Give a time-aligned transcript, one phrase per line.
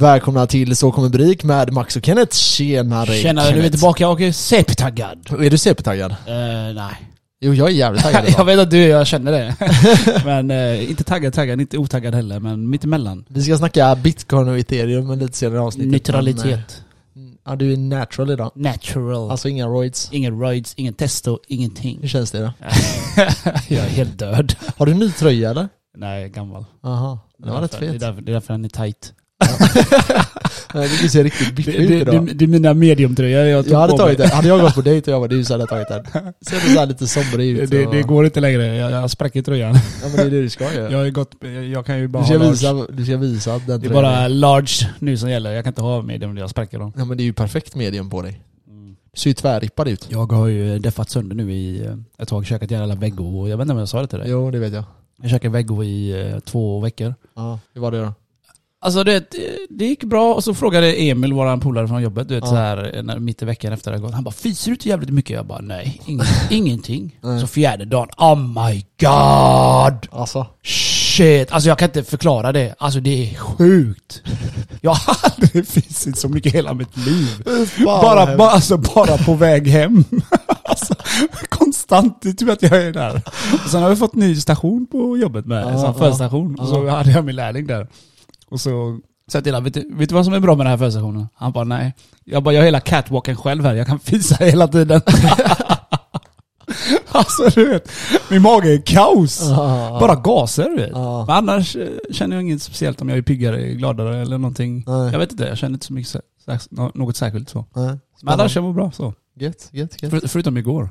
[0.00, 2.36] Välkomna till Så kommer Brik med Max och Kenneth.
[2.36, 3.70] Tjenare Tjenare, du är Kenneth.
[3.70, 5.18] tillbaka och är CP-taggad.
[5.44, 6.10] Är du CP-taggad?
[6.10, 6.92] Eh, nej.
[7.40, 8.44] Jo, jag är jävligt taggad jag idag.
[8.44, 9.54] vet att du jag känner det.
[10.24, 13.24] men eh, inte taggad, taggad, inte otaggad heller, men mittemellan.
[13.28, 15.92] Vi ska snacka bitcoin och ethereum lite senare i avsnittet.
[15.92, 16.44] Neutralitet.
[16.44, 18.50] Men, eh, Ja, du är natural idag.
[18.54, 19.30] Natural.
[19.30, 20.08] Alltså inga roids.
[20.12, 21.98] ingen roids, ingen testo, ingenting.
[22.00, 22.52] Hur känns det då?
[23.68, 24.54] jag är helt död.
[24.76, 25.68] Har du ny tröja eller?
[25.96, 26.64] Nej, gammal.
[26.82, 28.00] Jaha, det var rätt Det är fet.
[28.00, 29.12] därför, det är därför den är tight.
[30.74, 32.30] Nej, Du ser riktigt det, ut det, idag.
[32.36, 34.28] det är mina mediumtröjor jag tog Jag hade på tagit mig.
[34.28, 34.36] den.
[34.36, 36.04] Hade jag gått på dejt och jag bara du så hade jag tagit den.
[36.40, 37.70] Ser du såhär lite somrig ut?
[37.70, 39.74] det, och- det går inte längre, jag, jag spräcker tröjan.
[39.74, 40.90] Ja men det är det du ska göra.
[40.92, 42.50] Jag, har gått, jag, jag kan ju bara Du ska, ha large.
[42.52, 45.70] visa, du ska visa den Det är tröjan bara large nu som gäller, jag kan
[45.70, 46.92] inte ha medium, jag spräcker dem.
[46.96, 48.40] Ja men det är ju perfekt medium på dig.
[49.14, 50.06] Du ser ju tvärrippad ut.
[50.10, 53.48] Jag har ju deffat sönder nu i eh, ett tag, käkat jävla veggo.
[53.48, 54.30] Jag vet inte om jag sa det till dig.
[54.30, 54.84] Jo, det vet jag.
[55.22, 57.14] Jag käkade veggo i eh, två veckor.
[57.36, 58.14] Ja, hur var det då?
[58.82, 59.24] Alltså det,
[59.70, 62.50] det gick bra och så frågade Emil, våran polare från jobbet, du vet Ja.
[62.50, 64.14] så här, när, mitt i veckan efter det gått.
[64.14, 67.40] Han bara 'Fiser du inte jävligt mycket?' Jag bara 'Nej, ing, ingenting' Nej.
[67.40, 70.20] Så fjärde dagen, oh my god!
[70.20, 70.46] Alltså?
[70.62, 71.52] Shit!
[71.52, 72.74] Alltså jag kan inte förklara det.
[72.78, 74.22] Alltså det är sjukt.
[74.82, 77.28] Jag har aldrig fisit så mycket i hela mitt liv.
[77.84, 80.04] Bara, bara, alltså, bara på väg hem.
[80.64, 80.94] Alltså,
[81.48, 83.22] konstant, det är typ att jag är där.
[83.64, 86.10] Och sen har vi fått ny station på jobbet med, Ja, en sån ja.
[86.10, 86.58] förstation.
[86.60, 87.86] Och så hade jag min lärling där.
[88.50, 89.00] Och så
[89.32, 91.28] jag till vet du, vet du vad som är bra med den här förstationen?
[91.34, 91.94] Han bara nej.
[92.24, 95.00] Jag bara, jag har hela catwalken själv här, jag kan fisa hela tiden.
[97.08, 97.90] alltså du vet,
[98.30, 99.40] min mage är kaos.
[99.50, 99.96] Ja.
[100.00, 100.90] Bara gaser du vet.
[100.92, 101.24] Ja.
[101.26, 104.84] Men annars eh, känner jag inget speciellt om jag är piggare, gladare eller någonting.
[104.86, 105.12] Nej.
[105.12, 106.20] Jag vet inte, jag känner inte så mycket,
[106.94, 107.64] något särskilt så.
[107.74, 107.98] Nej.
[108.22, 109.14] Men annars jag mår bra så.
[109.34, 110.10] Gött, gött, gött.
[110.10, 110.90] För, förutom igår.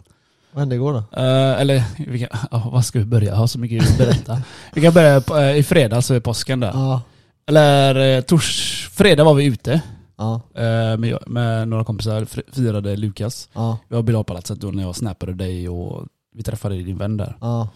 [0.51, 1.21] Vad hände igår då?
[1.21, 3.29] Eh, eller, vi kan, ja, vad ska vi börja?
[3.29, 4.41] Jag har så mycket att berätta.
[4.73, 6.71] vi kan börja på, eh, i fredags, så är påsken där.
[6.73, 7.01] Ja.
[7.49, 9.81] Eller eh, tors, fredag var vi ute
[10.17, 10.41] Ja.
[10.55, 13.49] eh, med, med några kompisar, fr- firade Lukas.
[13.53, 13.77] Ja.
[13.89, 17.37] Vi var Bilalpalatset då när jag snappade dig och vi träffade din vän där.
[17.41, 17.69] Ja.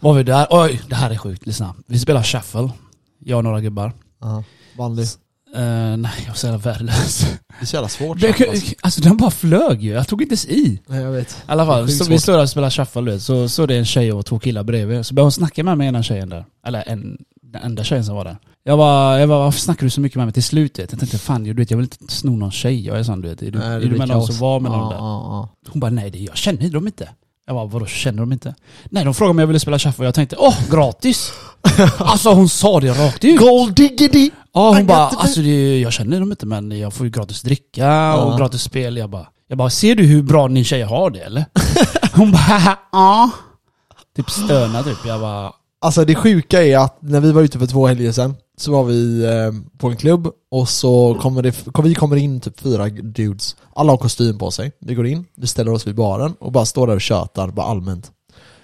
[0.00, 1.74] Var vi där, oj det här är sjukt, lyssna.
[1.86, 2.70] Vi spelar shuffle,
[3.18, 3.92] jag och några gubbar.
[4.20, 4.44] Ja.
[4.78, 5.06] Vanlig.
[5.56, 7.20] Eh, nej, jag var så jävla värdelös.
[7.48, 8.20] Det är så jävla svårt.
[8.20, 8.74] Det, alltså.
[8.82, 10.80] alltså den bara flög ju, jag tog inte ens i.
[10.86, 11.30] Nej, jag vet.
[11.30, 12.22] I alla fall, Sjukt så vi svårt.
[12.22, 14.62] står där och spelar shuffle du vet, så så det en tjej och två killar
[14.62, 15.06] bredvid.
[15.06, 16.44] Så började hon snacka med mig ena tjejen där.
[16.66, 18.36] Eller en, den enda tjejen som var där.
[18.66, 20.78] Jag bara, jag bara, varför snackar du så mycket med mig till slut?
[20.78, 20.92] vet?
[20.92, 22.86] Jag tänkte fan, du vet, jag vill inte sno någon tjej.
[22.86, 23.42] Jag är sån du vet.
[23.42, 24.98] Är du, Nej, är du med någon så var med någon där.
[25.68, 27.08] Hon bara, nej det, jag känner dem inte.
[27.46, 28.54] Jag bara, vadå känner de inte?
[28.84, 31.32] Nej de frågade om jag ville spela shuffle och jag tänkte, åh gratis!
[31.98, 33.38] alltså hon sa det rakt ut.
[33.40, 34.30] Gold diggity!
[34.52, 38.16] Ja hon bara, alltså det, jag känner dem inte men jag får ju gratis dricka
[38.16, 38.96] och gratis spel.
[38.96, 41.44] Jag bara, jag bara, ser du hur bra ni tjejer har det eller?
[42.12, 43.30] Hon bara, ja.
[44.16, 44.98] Typ stöna typ.
[45.06, 45.52] Jag bara,
[45.84, 48.84] Alltså det sjuka är att när vi var ute för två helger sedan så var
[48.84, 52.88] vi eh, på en klubb och så kommer det, kom, vi kommer in typ fyra
[52.88, 53.56] dudes.
[53.74, 54.72] Alla har kostym på sig.
[54.80, 57.66] Vi går in, vi ställer oss vid baren och bara står där och tjötar bara
[57.66, 58.12] allmänt.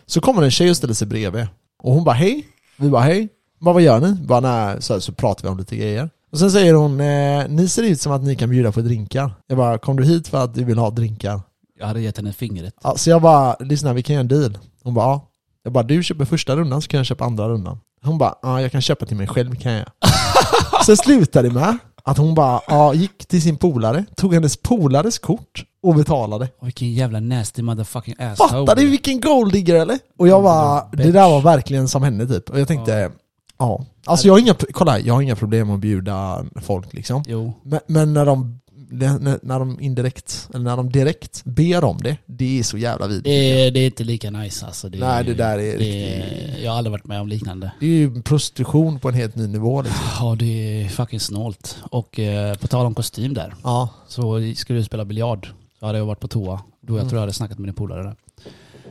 [0.06, 1.46] Så kommer en tjej och ställer sig bredvid.
[1.82, 2.46] Och hon bara hej.
[2.76, 3.28] Vi bara hej.
[3.60, 4.12] Bara, vad gör ni?
[4.12, 4.82] Bara, nej.
[4.82, 6.10] Så, så pratar vi om lite grejer.
[6.32, 9.32] Och sen säger hon, eh, ni ser ut som att ni kan bjuda på drinkar.
[9.46, 11.40] Jag bara, kom du hit för att du vill ha drinkar?
[11.80, 12.74] jag hade gett henne fingret.
[12.82, 14.58] Ja, så jag bara, lyssna vi kan göra en deal.
[14.82, 15.29] Hon bara, ja.
[15.64, 17.80] Jag bara, du köper första rundan så kan jag köpa andra rundan.
[18.02, 19.86] Hon bara, ja jag kan köpa till mig själv kan jag.
[20.86, 25.18] Sen slutade det med att hon bara, ja gick till sin polare, tog hennes polares
[25.18, 26.48] kort och betalade.
[26.62, 28.66] Vilken jävla nasty motherfucking asshole.
[28.66, 29.98] Fattar du vilken golddigger eller?
[30.18, 32.50] Och jag bara, det där var verkligen som henne typ.
[32.50, 33.10] Och jag tänkte,
[33.58, 33.84] ja.
[34.06, 37.22] Alltså jag har inga, kolla här, jag har inga problem med att bjuda folk liksom.
[37.26, 37.52] Jo.
[37.62, 38.59] Men, men när de
[38.92, 43.24] när, de indirekt, eller när de direkt ber om det, det är så jävla vidrigt.
[43.24, 44.88] Det är, det är inte lika nice alltså.
[44.88, 47.72] Det, Nej, det där är det riktigt- Jag har aldrig varit med om liknande.
[47.80, 50.04] Det är ju prostitution på en helt ny nivå liksom.
[50.20, 51.76] Ja det är fucking snålt.
[51.90, 53.54] Och eh, på tal om kostym där.
[53.64, 53.88] Ja.
[54.08, 55.48] Så skulle du spela biljard.
[55.80, 56.60] Så hade jag varit på toa.
[56.80, 57.08] Då jag Mm.
[57.08, 58.16] tror jag hade snackat med din polare där.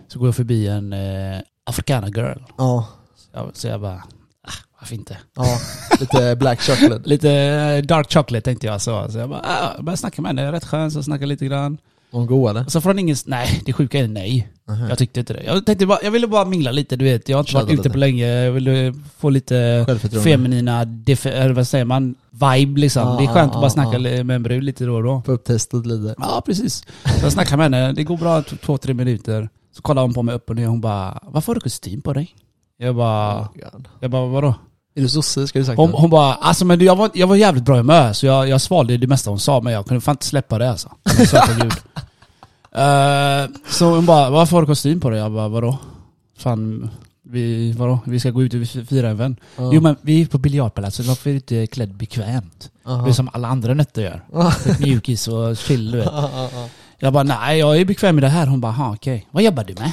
[0.07, 1.39] Så går jag förbi en eh,
[2.15, 2.39] girl.
[2.57, 2.88] Ja.
[3.33, 4.03] Jag, så jag bara,
[4.79, 5.17] varför inte?
[5.35, 5.45] Ja.
[6.00, 7.01] Lite black chocolate.
[7.09, 9.07] Lite eh, dark chocolate tänkte jag så.
[9.09, 11.77] Så jag bara, ah, jag började snacka med henne, rätt skön, så snackade lite grann.
[12.12, 12.63] Hon god eller?
[12.63, 14.48] Så får han ingen, nej det sjuka är nej.
[14.68, 14.89] Mhm.
[14.89, 15.44] Jag tyckte inte det.
[15.44, 17.30] Jag, tänkte bara, jag ville bara mingla lite, du vet.
[17.30, 17.89] Jag har inte Tjata varit ute lite.
[17.89, 18.27] på länge.
[18.27, 19.86] Jag ville få lite
[20.24, 23.07] feminina, eller vad säger man, vibe liksom.
[23.07, 23.98] Ja, det är skönt ja, att bara snacka ja.
[23.98, 25.21] li- med en brud lite då och då.
[25.25, 26.15] Få upp testet lite.
[26.18, 26.83] Ja, precis.
[27.19, 29.50] Så jag snackade med henne, det går bra två, tre minuter.
[29.75, 32.13] Så kollar hon på mig upp och ner hon bara, varför har du kostym på
[32.13, 32.36] dig?
[32.77, 33.48] Jag bara, Oh
[34.00, 34.56] jag bara vadå?
[35.00, 37.36] Är du sosse ska du sagt Hon, hon bara, alltså men jag var, jag var
[37.36, 40.01] jävligt bra i humör så jag, jag svalde det mesta hon sa men jag kunde
[40.01, 40.90] fan inte släppa det alltså.
[41.48, 41.74] På gud.
[42.72, 45.19] Eh, så hon bara, varför har du kostym på dig?
[45.19, 45.78] Jag bara, vadå?
[46.38, 46.90] Fan,
[47.24, 48.00] Vi, vadå?
[48.06, 49.36] Vi ska gå ut och fira en vän.
[49.57, 49.69] Ja.
[49.74, 52.69] Jo men vi är på biljardpalatset, varför är du inte klädd bekvämt?
[52.86, 53.04] Aha.
[53.04, 54.24] Det är som alla andra nötter gör.
[54.34, 54.54] Ja.
[54.80, 56.06] Mjukis och chill du vet.
[56.12, 56.68] Ja, ja, ja.
[57.00, 58.48] Jag bara nej jag är bekväm med det här.
[58.48, 59.28] Hon bara ha okej.
[59.31, 59.92] Vad jobbar du med?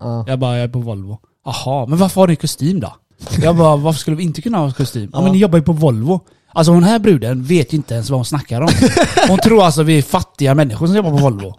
[0.00, 0.24] Ja.
[0.28, 1.18] Jag bara jag är på Volvo.
[1.44, 2.96] Jaha, men varför har du kostym då?
[3.42, 5.10] Jag bara varför skulle vi inte kunna ha kostym?
[5.12, 6.20] Ja men ni jobbar ju på Volvo.
[6.52, 8.68] Alltså hon här bruden vet ju inte ens vad hon snackar om.
[9.28, 11.54] Hon tror alltså vi är fattiga människor som jobbar på Volvo.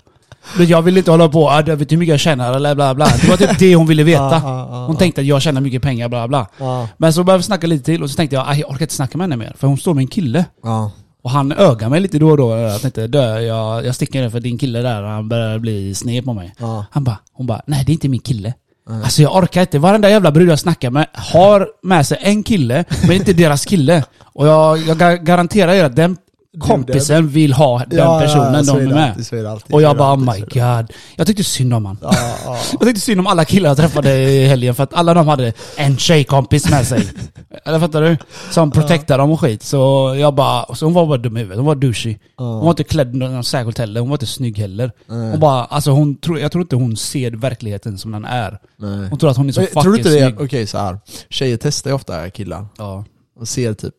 [0.57, 3.05] Men Jag vill inte hålla på, ah, vet hur mycket jag tjänar eller bla bla.
[3.21, 4.21] Det var typ det hon ville veta.
[4.23, 6.47] Ja, ja, ja, Hon tänkte att jag tjänar mycket pengar bla bla.
[6.59, 6.87] Ja.
[6.97, 8.93] Men så började vi snacka lite till och så tänkte jag, "Aj, jag orkar inte
[8.93, 9.53] snacka med henne mer.
[9.57, 10.45] För hon står med en kille.
[10.63, 10.91] Ja.
[11.23, 12.57] Och han ögar mig lite då och då.
[12.57, 16.25] Jag tänkte, dö, jag, jag sticker ner för din kille där, han börjar bli sned
[16.25, 16.53] på mig.
[16.59, 16.85] Ja.
[16.91, 18.53] Han bara, hon bara, nej det är inte min kille.
[18.91, 19.03] Mm.
[19.03, 19.79] Alltså jag orkar inte.
[19.79, 24.03] Varenda jävla brud jag snackar med har med sig en kille, men inte deras kille.
[24.19, 26.17] Och jag, jag garanterar er att den
[26.59, 29.09] kompisen vill ha den Ja, personen ja, de är med.
[29.17, 30.81] alltid, är alltid, och jag bara, oh alltid, my är det.
[30.83, 30.97] god.
[31.15, 31.97] Jag tyckte synd om han.
[32.01, 32.11] Ja,
[32.45, 32.57] ja.
[32.71, 35.53] Jag tyckte synd om alla killar jag träffade i helgen för att alla de hade
[35.77, 37.07] en tjejkompis med sig.
[37.65, 38.17] Eller fattar du?
[38.51, 39.63] Som protectar dem och skit.
[39.63, 41.57] Så jag bara, så hon var bara dum i huvudet.
[41.57, 42.17] Hon var douchey.
[42.37, 43.99] Hon var inte klädd något särskilt heller.
[43.99, 44.91] Hon var inte snygg heller.
[45.07, 48.59] Hon bara, alltså hon tror, jag tror inte hon ser verkligheten som den är.
[48.77, 49.09] Nej.
[49.09, 50.19] Hon tror att hon är så Men, fucking tror du inte det?
[50.19, 50.41] snygg.
[50.41, 50.99] Okej så här.
[51.29, 52.65] Tjejer testar ju ofta killar.
[52.77, 53.05] Ja.
[53.39, 53.93] Och ser typ,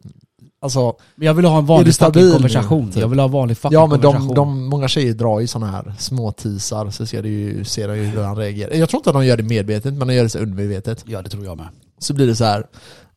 [0.63, 2.91] alltså, Men jag vill ha en vanlig du fucking konversation.
[2.93, 3.01] typ?
[3.01, 4.29] Jag vill ha en vanlig fucking ja men konversation.
[4.29, 7.89] de, de, många tjejer drar ju såna här små teasar så ser, det ju, ser
[7.89, 8.75] de ju hur han reagerar.
[8.75, 11.05] Jag tror inte att de gör det medvetet, men de gör det så undermedvetet.
[11.07, 11.69] Ja det tror jag med.
[11.99, 12.67] Så blir det så här.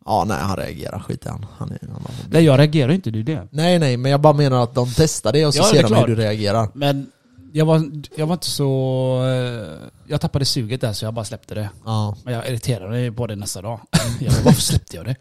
[0.06, 1.46] ja nej han reagerar, skit i han.
[1.58, 3.48] han, är, han Nej jag reagerar inte, det är det.
[3.52, 5.88] Nej nej, men jag bara menar att de testar det och så Ja, ser de
[5.88, 6.02] klart.
[6.10, 6.70] hur du reagerar.
[6.74, 7.08] Men
[7.54, 9.24] jag var, jag var inte så...
[9.28, 11.70] eh, Jag tappade suget där så jag bara släppte det.
[11.86, 12.16] Ja.
[12.24, 13.80] Men jag irriterade mig på det nästa dag.
[14.20, 15.16] Jag bara, varför släppte jag det?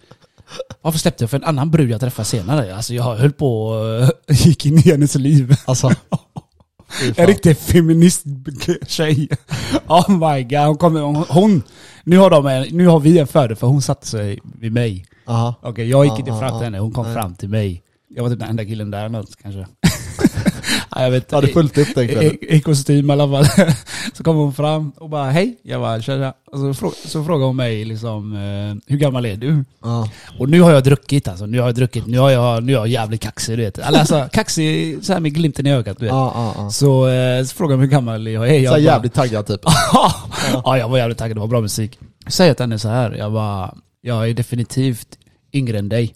[0.83, 2.77] Varför släppte jag för en annan brud jag träffade senare?
[2.77, 5.57] Alltså jag höll på och gick in i hennes liv.
[5.65, 5.91] Alltså.
[7.17, 8.25] En riktig feminist
[8.87, 9.29] tjej.
[9.87, 11.63] Oh my god, hon kommer, hon, hon
[12.05, 15.07] nu, har de en, nu har vi en fördel för hon satte sig vid mig.
[15.27, 15.55] Aha.
[15.63, 16.59] Okej, jag gick Ja, inte fram ja.
[16.59, 17.15] till henne, hon kom Nej.
[17.15, 17.83] fram till mig.
[18.09, 19.67] Jag var typ den enda killen där något kanske.
[20.95, 22.37] Ja, jag vet Har du fullt upp den kvällen?
[22.41, 23.67] i, i kostym i alla fall.
[24.15, 25.57] så kom hon fram och bara hej.
[25.63, 26.35] Jag bara tjena.
[26.53, 29.65] Och så, frå, så frågade hon mig liksom, eh, hur gammal är du?
[29.83, 30.09] Ja.
[30.39, 31.47] Och nu har jag druckit alltså.
[31.47, 32.07] Nu har jag druckit.
[32.07, 33.79] Nu har jag, nu är jag jävligt kaxig du vet.
[33.79, 36.13] Alltså kaxig så här med glimten i ögat du vet.
[36.15, 36.71] Ja, ja.
[36.71, 38.55] Så, eh, så frågade hon hur gammal jag är.
[38.55, 39.61] Jag Så bara- jävligt taggad typ.
[40.65, 41.37] ja, jag var jävligt taggad.
[41.37, 41.99] Det var bra musik.
[42.25, 43.13] Jag säger till henne så här.
[43.13, 45.09] Jag bara, jag är definitivt
[45.53, 46.15] yngre än dig.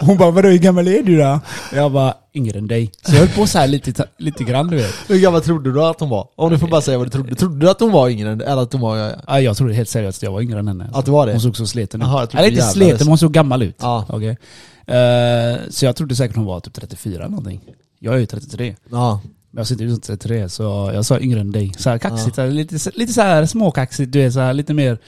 [0.00, 1.40] Hon bara, vadå hur gammal är du då?
[1.74, 2.92] Jag bara, yngre än dig.
[3.02, 4.94] Så jag höll på så här lite, lite grann du vet.
[5.08, 6.28] Hur gammal trodde du att hon var?
[6.36, 7.34] Om du får bara säga vad du trodde.
[7.34, 9.14] Trodde du att hon var yngre än eller att hon var...
[9.26, 10.90] Ja, jag trodde helt seriöst att jag var yngre än henne.
[10.92, 11.32] Att du var det?
[11.32, 12.08] Hon såg så sliten ut.
[12.08, 13.76] Trodde Eller inte sliten, men hon såg gammal ut.
[13.80, 14.06] Ja.
[14.08, 14.38] Okej.
[14.86, 17.60] Eh, så jag trodde säkert hon var typ 34 eller någonting.
[17.98, 18.76] Jag är ju 33.
[18.90, 19.20] Ja.
[19.50, 21.72] Men jag ser inte ut som 33 så jag sa yngre än dig.
[21.78, 24.98] Så här kaxigt, här, lite, lite så här småkaxigt, du är så här, lite mer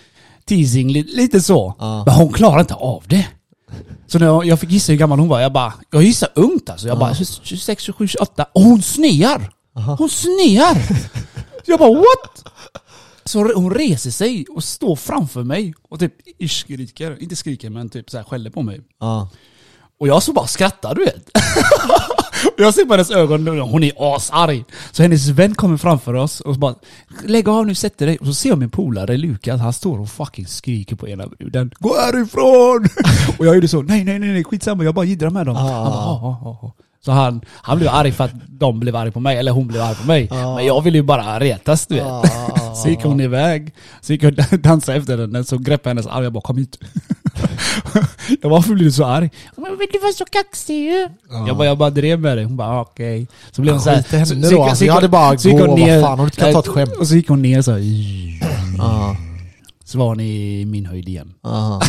[0.44, 1.74] teasing, lite, lite så.
[1.78, 2.02] Ja.
[2.06, 3.26] Men hon klarar inte av det.
[4.06, 6.88] Så när jag, fick gissa hur gammal hon var, jag bara, jag gissar ungt alltså.
[6.88, 8.46] Jag bara 26, 27, 28.
[8.52, 9.52] Och hon snear!
[9.98, 10.76] Hon snear!
[11.66, 12.44] jag bara what?
[13.24, 16.14] Så hon reser sig och står framför mig och typ
[16.50, 18.80] skriker, inte skriker men typ så här skäller på mig.
[19.98, 21.30] Och jag så bara skrattar du vet.
[22.56, 24.64] Jag ser på hennes ögon, hon är asarg.
[24.92, 26.74] Så hennes vän kommer framför oss och bara
[27.24, 28.18] Lägg av nu, sätt dig.
[28.18, 31.70] Och så ser jag min polare Lukas, han står och fucking skriker på ena bruden.
[31.78, 32.88] Gå härifrån!
[33.38, 35.56] och jag gjorde så, nej nej nej nej, skitsamma, jag bara jiddrar med dem.
[35.56, 35.60] Ah.
[35.60, 36.72] Han bara, ah, ah, ah, ah.
[37.04, 39.82] Så han, han blev arg för att de blev arg på mig, eller hon blev
[39.82, 40.28] arg på mig.
[40.30, 42.04] Men jag ville ju bara retas du vet.
[42.04, 45.90] Ah, ah, Så gick hon iväg, så gick jag och dansade efter henne, så greppade
[45.90, 46.78] hennes arm, jag bara kom hit.
[48.28, 49.30] jag bara, varför blir du så arg?
[49.56, 51.08] Men du var så kaxig ju.
[51.46, 52.44] Jag bara, jag bara drev med dig.
[52.44, 53.26] Hon bara, ah, okej.
[53.52, 54.02] Så blev hon såhär.
[54.02, 54.84] Skit i henne så- då, alltså.
[54.84, 56.92] Jag hon- hade bara gå, hon vad ner- fan, inte kunnat ta ett skämt?
[57.00, 57.80] Och så gick hon ner så här,
[58.78, 59.16] Ja.
[59.84, 61.34] Så var hon i min höjd igen.
[61.44, 61.80] Aha.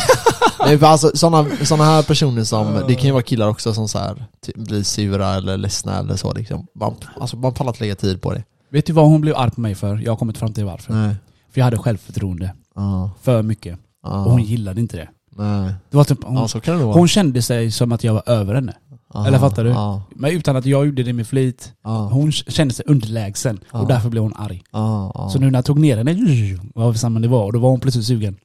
[0.65, 3.87] Nej, för alltså, såna, såna här personer som, det kan ju vara killar också som
[3.87, 6.67] så här, ty- blir sura eller ledsna eller så liksom.
[6.75, 8.43] Man, alltså, man pallar inte lägga tid på det.
[8.71, 10.01] Vet du vad hon blev arg på mig för?
[10.03, 10.93] Jag har kommit fram till varför.
[10.93, 11.15] Nej.
[11.53, 12.53] För jag hade självförtroende.
[12.75, 13.11] Ja.
[13.21, 13.79] För mycket.
[14.03, 14.25] Ja.
[14.25, 15.09] Och hon gillade inte det.
[15.37, 15.73] Nej.
[15.89, 16.95] Det var typ, hon, Ja, så kan det vara.
[16.95, 18.73] hon kände sig som att jag var över henne.
[19.13, 19.27] Aha.
[19.27, 19.69] eller fattar du?
[19.69, 20.01] Ja.
[20.15, 21.73] Men utan att jag gjorde det med flit.
[21.83, 22.09] Ja.
[22.11, 23.59] Hon kände sig underlägsen.
[23.71, 24.63] Och därför blev hon arg.
[25.31, 26.13] Så nu när jag tog ner henne,
[26.75, 28.35] var vi samma nivå och då var hon plötsligt sugen.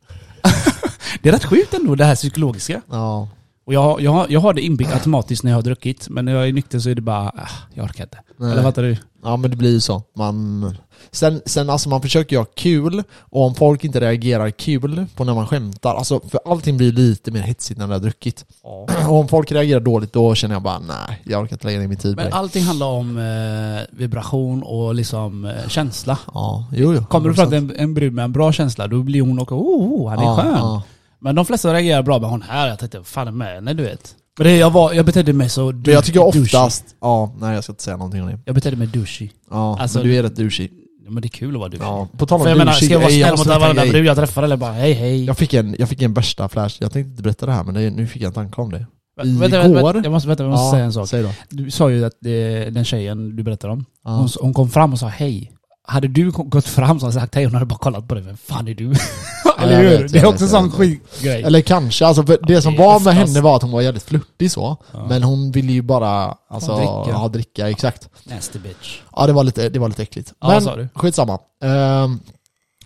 [1.22, 2.80] det är rätt sjukt ändå det här psykologiska.
[2.90, 3.28] Ja.
[3.68, 6.48] Och jag, jag, jag har det inbyggt automatiskt när jag har druckit, men när jag
[6.48, 8.18] är nykter så är det bara, ah, jag orkar inte.
[8.36, 8.52] Nej.
[8.52, 8.96] Eller fattar du?
[9.22, 10.02] Ja men det blir ju så.
[10.16, 10.76] Man...
[11.10, 15.24] Sen, sen alltså man försöker ju ha kul, och om folk inte reagerar kul på
[15.24, 18.44] när man skämtar, alltså för allting blir lite mer hetsigt när man har druckit.
[19.08, 21.88] Och om folk reagerar dåligt då känner jag bara nej, jag orkar inte lägga ner
[21.88, 22.36] min tid på Men det.
[22.36, 26.18] allting handlar om eh, vibration och liksom eh, känsla.
[26.34, 27.04] Ja, jo jo.
[27.04, 29.54] Kommer du fram till en, en brud med en bra känsla, då blir hon också
[29.54, 30.54] oh, oh han är ja, skön.
[30.58, 30.82] Ja.
[31.20, 34.14] Men de flesta reagerar bra med hon här, jag tänkte fan med henne du vet.
[34.38, 36.42] Men det, jag, var, jag betedde mig så Men jag tycker douchey.
[36.42, 38.38] oftast, ja, nej jag ska inte säga någonting om det.
[38.44, 39.30] Jag betedde mig douchey.
[39.50, 40.68] Ja, Alltså, men du är rätt douchey.
[41.04, 41.86] Ja, men det är kul att vara douchey.
[41.88, 44.06] Ja, på tal om För jag menar, ska douchey, jag vara snäll mot varenda brud
[44.06, 45.24] jag träffar eller bara hej hej?
[45.24, 47.74] Jag fick, en, jag fick en värsta flash, jag tänkte inte berätta det här men
[47.74, 48.86] det, nu fick jag en tanke om det.
[49.20, 51.08] Vä- vänta, vänta, Igår- jag måste, vänta, jag måste säga en sak.
[51.48, 54.10] Du sa ju att det, den tjejen du berättade om, Ja.
[54.10, 55.52] hon, hon kom fram och sa hej.
[55.90, 58.24] Hade du gått fram och sagt hej, hon hade bara kollat på dig.
[58.24, 58.94] Vem fan är du?
[59.58, 60.02] Eller hur?
[60.02, 61.42] vet, det är också en sån skitgrej.
[61.42, 63.80] Eller kanske, alltså för det som det är var med henne var att hon var
[63.80, 64.76] jävligt flörtig så.
[64.92, 65.06] Ja.
[65.08, 67.20] Men hon ville ju bara alltså, dricka.
[67.20, 68.08] Ja, dricka, exakt.
[68.24, 69.00] Nasty bitch.
[69.16, 70.32] Ja det var lite, det var lite äckligt.
[70.40, 70.88] Ja, men du.
[70.94, 71.38] skitsamma.
[71.64, 72.20] Um,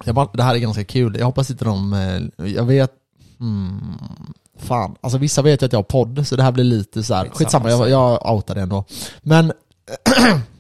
[0.04, 2.92] jag bara, det här är ganska kul, jag hoppas inte de, eh, jag vet,
[3.38, 3.99] hmm,
[4.59, 4.94] fan.
[5.00, 7.28] Alltså vissa vet ju att jag har podd, så det här blir lite så här.
[7.32, 8.85] Skitsamma, jag, jag outar det ändå.
[9.23, 9.52] Men,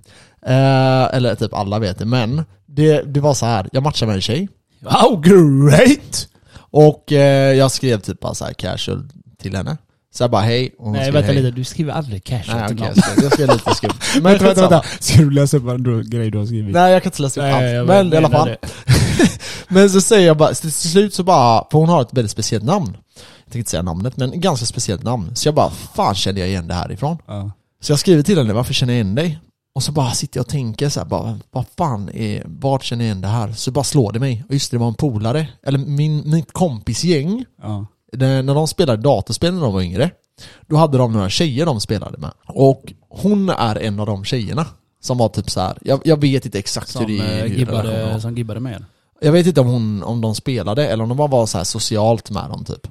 [0.46, 3.68] eh, eller typ alla vet det, men det, det var så här.
[3.72, 4.48] jag matchade med en tjej.
[4.80, 6.28] Wow, great!
[6.54, 9.08] Och eh, jag skrev typ bara så här casual
[9.38, 9.76] till henne.
[10.14, 11.42] Så jag bara hej, och hon Nej skrev vänta hej.
[11.42, 12.94] lite, du skriver aldrig casual Nej till okej, någon.
[12.96, 13.90] jag, skrev, jag skrev lite skumt.
[14.14, 14.68] Men Vänta, vänta, skitsamma.
[14.70, 14.88] vänta.
[15.00, 16.74] Ska du läsa upp en grej du har skrivit?
[16.74, 17.64] Nej jag kan inte läsa upp allt.
[17.64, 18.48] jag Men i alla menar fall.
[18.48, 18.58] det.
[19.68, 22.64] Men så säger jag bara, till slut så bara, för hon har ett väldigt speciellt
[22.64, 22.96] namn.
[23.16, 25.36] Jag tänkte inte säga namnet, men ganska speciellt namn.
[25.36, 27.18] Så jag bara, fan kände jag igen det här ifrån?
[27.26, 27.50] Ja.
[27.82, 29.38] Så jag skriver till henne, varför känner jag igen dig?
[29.74, 33.04] Och så bara sitter jag och tänker så här, bara, vad fan är, vart känner
[33.04, 33.52] jag igen det här?
[33.52, 34.44] Så bara slår det mig.
[34.48, 37.86] Och just det, det var en polare, eller min, mitt kompis gäng, Ja.
[38.12, 40.10] när när de spelade datorspel när de var yngre,
[40.66, 42.30] då hade de några tjejer de spelade med.
[42.46, 44.66] Och hon är en av de tjejerna.
[45.00, 45.78] Som var typ så här.
[45.80, 47.56] Jag, jag vet inte exakt Som, hur det eh, hur var.
[47.84, 48.84] gibbade, som gibbade med.
[49.20, 52.30] Jag vet inte om, hon, om de spelade eller om de bara var så socialt
[52.30, 52.86] med dem typ.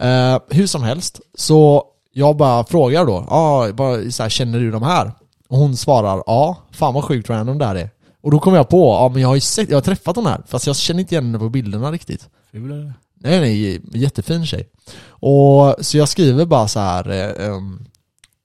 [0.00, 4.70] Eh, hur som helst, så jag bara frågar då, ah, bara, så här, känner du
[4.70, 5.12] de här?
[5.52, 7.90] Och hon svarar, ja, fan vad sjukt random det här är.
[8.22, 10.26] Och då kom jag på, ja men jag har ju sett, jag har träffat den
[10.26, 12.28] här, fast jag känner inte igen henne på bilderna riktigt.
[12.52, 12.94] Ful eller?
[13.14, 14.68] Nej nej, jättefin tjej.
[15.08, 17.10] Och så jag skriver bara så här.
[17.10, 17.56] eh,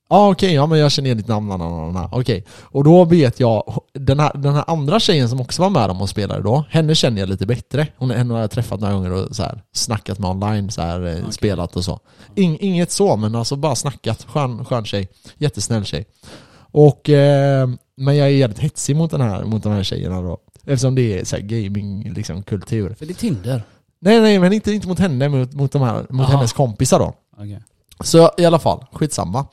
[0.10, 2.10] Ja okej, ja men jag känner igen ditt namn, na, na, na, na.
[2.12, 2.46] okej.
[2.62, 6.02] Och då vet jag, den här, den här andra tjejen som också var med dem
[6.02, 7.88] och spelade då, henne känner jag lite bättre.
[7.98, 11.06] Hon, henne har jag träffat några gånger och så här, snackat med online, så här,
[11.06, 12.00] eh, spelat och så.
[12.36, 14.26] In, inget så, men alltså bara snackat.
[14.30, 15.08] Skön, skön tjej.
[15.38, 16.06] Jättesnäll tjej.
[16.72, 20.38] Och, eh, men jag är jävligt hetsig mot den här, mot de här tjejerna då.
[20.66, 22.96] Eftersom det är så här gaming, liksom kultur.
[23.00, 23.64] För det är Tinder.
[24.00, 26.36] Nej nej men inte, inte mot henne, mot, mot, de här, mot Aha.
[26.38, 27.14] hennes kompisar då.
[27.38, 27.60] Okej.
[28.00, 29.46] Så i alla fall, skitsamma.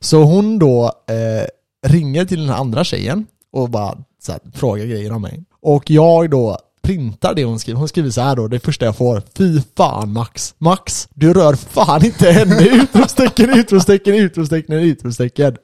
[0.00, 4.84] Så hon då eh, ringer till den här andra tjejen och bara så här, frågar
[4.84, 5.44] grejer om mig.
[5.60, 7.78] Och jag då printar det hon skriver.
[7.78, 9.22] Hon skriver så här då, det första jag får.
[9.38, 10.54] Fy fan Max.
[10.58, 12.62] Max, du rör fan inte henne!
[12.82, 15.56] Utropstecken, utropstecken, utropstecken, utropstecken.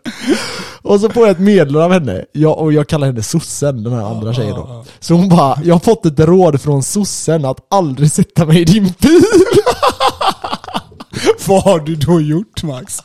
[0.82, 2.24] Och så får jag ett meddelande av henne.
[2.32, 4.84] Jag, och jag kallar henne sossen, den här andra tjejen då.
[5.00, 8.64] Så hon bara, jag har fått ett råd från sossen att aldrig sätta mig i
[8.64, 9.22] din bil.
[11.46, 13.02] Vad har du då gjort Max?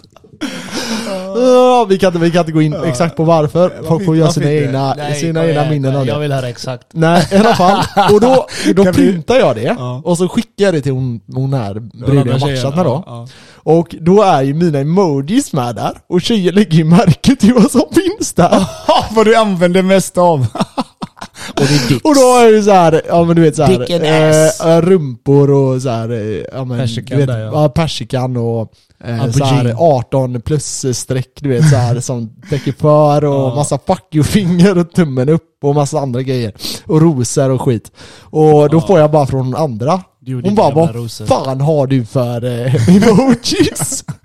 [1.90, 4.52] Vi, kan inte, vi kan inte gå in exakt på varför, folk får göra sina
[4.52, 6.22] egna, Nej, sina egna minnen av Jag det.
[6.22, 6.84] vill höra exakt.
[6.94, 7.84] Nej, i alla fall.
[8.14, 10.02] Och då, då printar jag det, Ja.
[10.06, 13.04] och så skickar jag det till hon, hon här bruden jag matchat med då.
[13.08, 13.28] Ja,
[13.64, 17.72] Och då är ju mina emojis med där, och tjejer lägger ju märke till vad
[17.72, 18.66] som finns där.
[19.16, 20.46] vad du använder mest av.
[21.50, 22.02] och det är dick.
[22.06, 24.62] Och då är det så här, ja men du vet så här, Dick and ass.
[24.62, 27.52] eh, rumpor och så här, eh, ja men, Persikan du vet, där, ja.
[27.62, 27.70] ja.
[27.70, 28.72] persikan och
[29.04, 33.56] eh, så här 18 plus streck du vet så här som täcker för och Ja.
[33.56, 36.54] massa fuck you-finger och tummen upp och massa andra grejer.
[36.86, 37.92] Och rosor och skit.
[38.22, 38.88] Och då Ja.
[38.88, 40.02] får jag bara från andra.
[40.34, 44.06] Hon bara, vad rosor." fan har du för eh, emojis?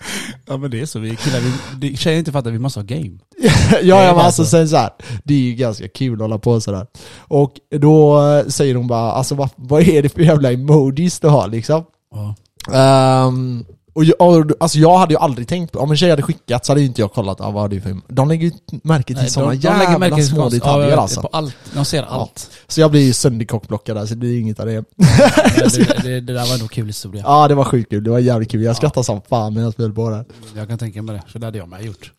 [0.47, 2.85] Ja men det är så, vi killar, vi, det, tjejer inte fattar, vi måste ha
[2.85, 3.19] game.
[3.83, 4.51] ja, ja men alltså så.
[4.51, 4.91] sen så här,
[5.25, 6.87] det är ju ganska kul att hålla på sådär.
[7.19, 11.29] Och då eh, säger hon bara, alltså vad, vad är det för jävla emojis du
[11.29, 11.85] har liksom?
[12.15, 12.35] Ja.
[12.73, 16.23] Ehm, och jag, och, alltså jag hade ju aldrig tänkt på, om en tjej hade
[16.23, 18.53] skickat så hade ju inte jag kollat, ah, vad har du för De lägger ju
[18.83, 21.21] märke till sådana jävla till små detaljer ja, alltså.
[21.23, 22.51] På allt, de ser allt.
[22.69, 24.85] Så jag blir ju sönderkockblockad där, så det blir inget av det.
[24.97, 27.23] det, det, det, där var ändå kul historia.
[27.27, 28.63] Ja det var sjukt kul, det var jävligt kul.
[28.63, 30.25] Jag skrattade som fan när jag spelade på det.
[30.57, 32.13] Jag kan tänka mig det, för det hade jag med gjort.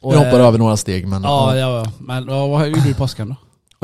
[0.00, 1.22] Och, Jag hoppar eh, över några steg men...
[1.22, 1.92] Ja, ja, ja.
[1.98, 3.36] Men ja, vad gjorde du i påsken då?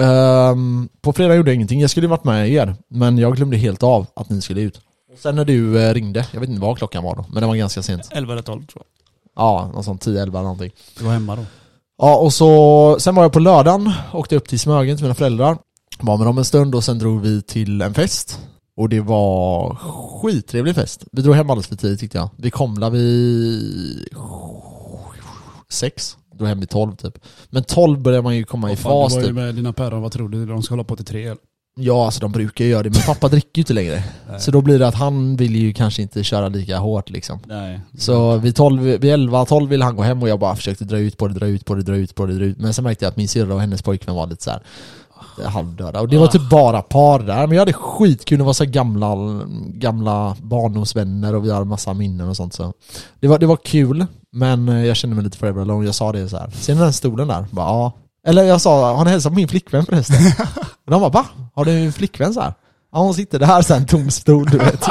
[0.02, 3.56] Ehm, på fredag gjorde jag ingenting, jag skulle ju varit med er, men jag glömde
[3.56, 4.80] helt av att ni skulle ut.
[5.18, 7.54] Sen när du eh, ringde, jag vet inte vad klockan var då, men det var
[7.56, 8.08] ganska sent.
[8.10, 9.44] 11 eller 12 tror jag.
[9.44, 10.70] Ja, någon sån 10-11 någonting.
[10.98, 11.44] Du var hemma då.
[11.98, 15.58] Ja, och så, sen var jag på lördagen, åkte upp till Smögen till mina föräldrar.
[16.00, 18.40] Var med dem en stund och sen drog vi till en fest.
[18.76, 19.74] Och det var
[20.22, 21.04] skittrevlig fest.
[21.12, 22.28] Vi drog hem alldeles för tidigt tyckte jag.
[22.36, 24.08] Vi kom där vid
[25.70, 26.16] sex.
[26.34, 27.18] Drog hem vid tolv typ.
[27.50, 29.34] Men tolv börjar man ju komma i Fan, fas du var ju typ.
[29.34, 30.46] med dina päron, vad tror du?
[30.46, 31.36] De ska hålla på till tre eller?
[31.74, 34.02] Ja, alltså de brukar ju göra det, men pappa dricker ju inte längre.
[34.38, 37.38] Så då blir det att han vill ju kanske inte köra lika hårt liksom.
[37.46, 37.80] Nej.
[37.98, 40.98] Så vid 12, vid 11, 12 ville han gå hem och jag bara försökte dra
[40.98, 42.58] ut på det, dra ut på det, dra ut på det, dra ut.
[42.58, 44.62] Men sen märkte jag att min syrra och hennes pojkvän var lite så här
[45.42, 46.00] eh, halvdöda.
[46.00, 47.46] Och det var typ bara par där.
[47.46, 49.16] Men jag hade skitkul, det var så gamla,
[49.66, 52.72] gamla barndomsvänner och vi hade massa minnen och sånt så.
[53.20, 55.86] Det var, det var kul, men eh, jag kände mig lite forever alone.
[55.86, 56.50] Jag sa det så här.
[56.50, 57.46] Ser ni den stolen där?
[57.50, 57.92] Bara, ja.
[58.26, 60.16] Eller jag sa, har ni hälsat på min flickvän förresten?
[60.84, 61.26] Och de bara, va?
[61.54, 62.54] Har du en flickvän så här?
[62.92, 64.84] Ja hon sitter där så här en tom stol du vet.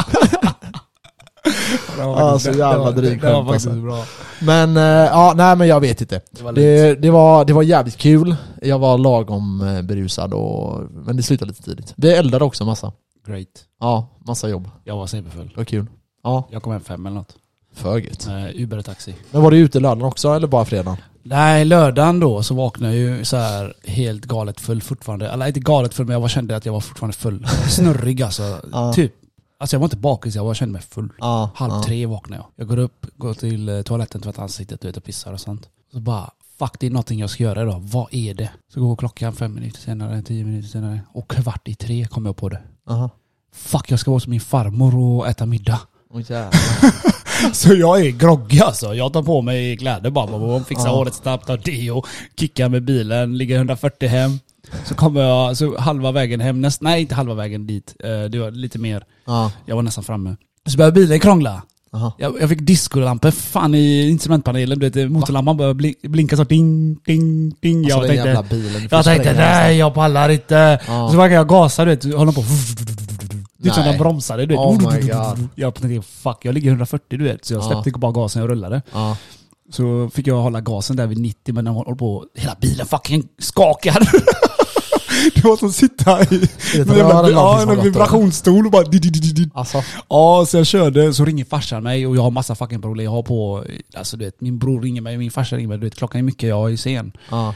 [1.97, 3.69] Ja, så jävla drygt skämt, alltså.
[3.69, 4.03] bra.
[4.41, 6.21] Men, eh, ja, nej men jag vet inte.
[6.31, 6.51] Det var.
[6.51, 8.35] Det, det, var, det var jävligt kul.
[8.61, 11.93] Jag var lagom eh, berusad och, men det slutade lite tidigt.
[11.97, 12.91] Vi eldade också massa.
[13.27, 13.47] Great.
[13.79, 14.69] Ja, massa jobb.
[14.83, 15.47] Jag var superfull.
[15.47, 15.85] Det var kul.
[16.23, 17.35] Ja, Jag kom hem fem eller något.
[17.75, 18.27] för gött.
[18.27, 19.15] Med Uber-taxi.
[19.31, 20.97] Men var du ute lördagen också eller bara fredagen?
[21.23, 25.29] Nej, lördagen då så vaknade jag ju så här helt galet full fortfarande.
[25.29, 27.47] Eller inte galet full men jag kände att jag var fortfarande full.
[27.69, 28.61] Snurrig alltså.
[28.71, 28.93] Ja.
[28.93, 29.13] Typ.
[29.57, 31.09] Alltså jag var inte bakis, jag var, kände mig full.
[31.19, 31.83] Ja, Halv ja.
[31.83, 32.47] tre vaknade jag.
[32.55, 35.69] Jag går upp, går till eh, toaletten, tvättar ansiktet du vet, och pissar och sånt.
[35.93, 37.79] Så bara, fuck det är någonting jag ska göra idag.
[37.81, 38.49] Vad är det?
[38.73, 41.01] Så går klockan fem minuter senare, tio minuter senare.
[41.13, 42.59] Och kvart i tre kom jag på det.
[42.89, 43.09] Aha.
[43.53, 45.79] Fuck jag ska vara hos min farmor och äta middag.
[46.13, 46.51] Jävlar.
[47.53, 48.93] Så jag är groggy alltså.
[48.95, 50.91] Jag tar på mig kläder bara, fixar Ja.
[50.95, 52.03] håret snabbt, tar deo,
[52.39, 54.39] kickar med bilen, ligger 140 hem.
[54.85, 58.39] Så kommer jag, så halva vägen hem, näst, nej inte halva vägen dit, eh, det
[58.39, 59.03] var lite mer.
[59.25, 60.35] Ja, Jag var nästan framme.
[60.69, 61.61] Så började bilen krångla.
[61.93, 62.13] aha.
[62.17, 66.95] Jag, jag fick discolampor fan i instrumentpanelen, du vet motorlampan började bli, blinka så ding,
[67.05, 67.91] ding, ding.
[67.91, 68.87] Alltså jag tänkte, bilen.
[68.91, 70.79] jag tänkte nej jag pallar inte.
[70.87, 71.09] Ja.
[71.11, 72.41] Så verkar jag gasa du vet, håller på.
[73.63, 74.59] Det är som den bromsade du vet.
[74.59, 75.47] Oh my God.
[75.55, 77.45] Jag tänkte fuck jag ligger 140 du vet.
[77.45, 77.81] Så jag Ja.
[77.83, 78.81] släppte bara gasen och rullade.
[79.71, 83.27] Så fick jag hålla gasen där vid 90 men den håller på, hela bilen fucking
[83.39, 83.99] skakar.
[85.35, 86.49] det var som att sitta i
[86.79, 86.97] en
[87.31, 89.49] ja, en vibrationsstol och bara di, di, di, di.
[89.53, 93.03] Alltså, Ja, så jag körde, så ringer farsan mig och jag har massa fucking problem.
[93.05, 93.65] Jag har på,
[93.95, 96.23] alltså du vet, min bror ringer mig, min farsa ringer mig, du vet klockan är
[96.23, 97.11] mycket, jag är sen.
[97.29, 97.53] ja.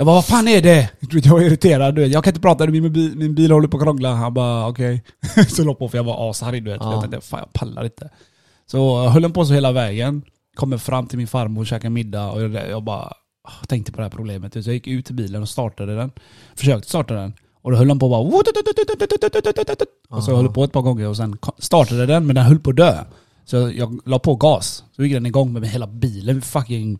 [0.00, 0.90] Jag bara, vad fan är det?
[1.00, 2.12] Jag är irriterad, du vet.
[2.12, 4.14] jag kan inte prata, min bil, min bil håller på att krångla.
[4.14, 5.04] Han bara, okej.
[5.48, 6.80] så la på för jag var asarg du vet.
[6.80, 6.92] Ja.
[6.92, 8.10] Jag tänkte, fan jag pallar inte.
[8.66, 10.22] Så jag höll på så hela vägen.
[10.54, 13.96] Kommer fram till min farmor och käkar middag och jag, jag bara ah, tänkte på
[13.96, 14.52] det här problemet.
[14.52, 16.10] Så jag gick ut till bilen och startade den.
[16.54, 17.32] Försökte starta den.
[17.62, 18.20] Och då höll den på bara...
[20.08, 20.40] Och så Aha.
[20.40, 23.04] höll på ett par gånger och sen startade den men den höll på att dö.
[23.44, 24.84] Så jag la på gas.
[24.96, 26.98] Så gick den igång men hela bilen fucking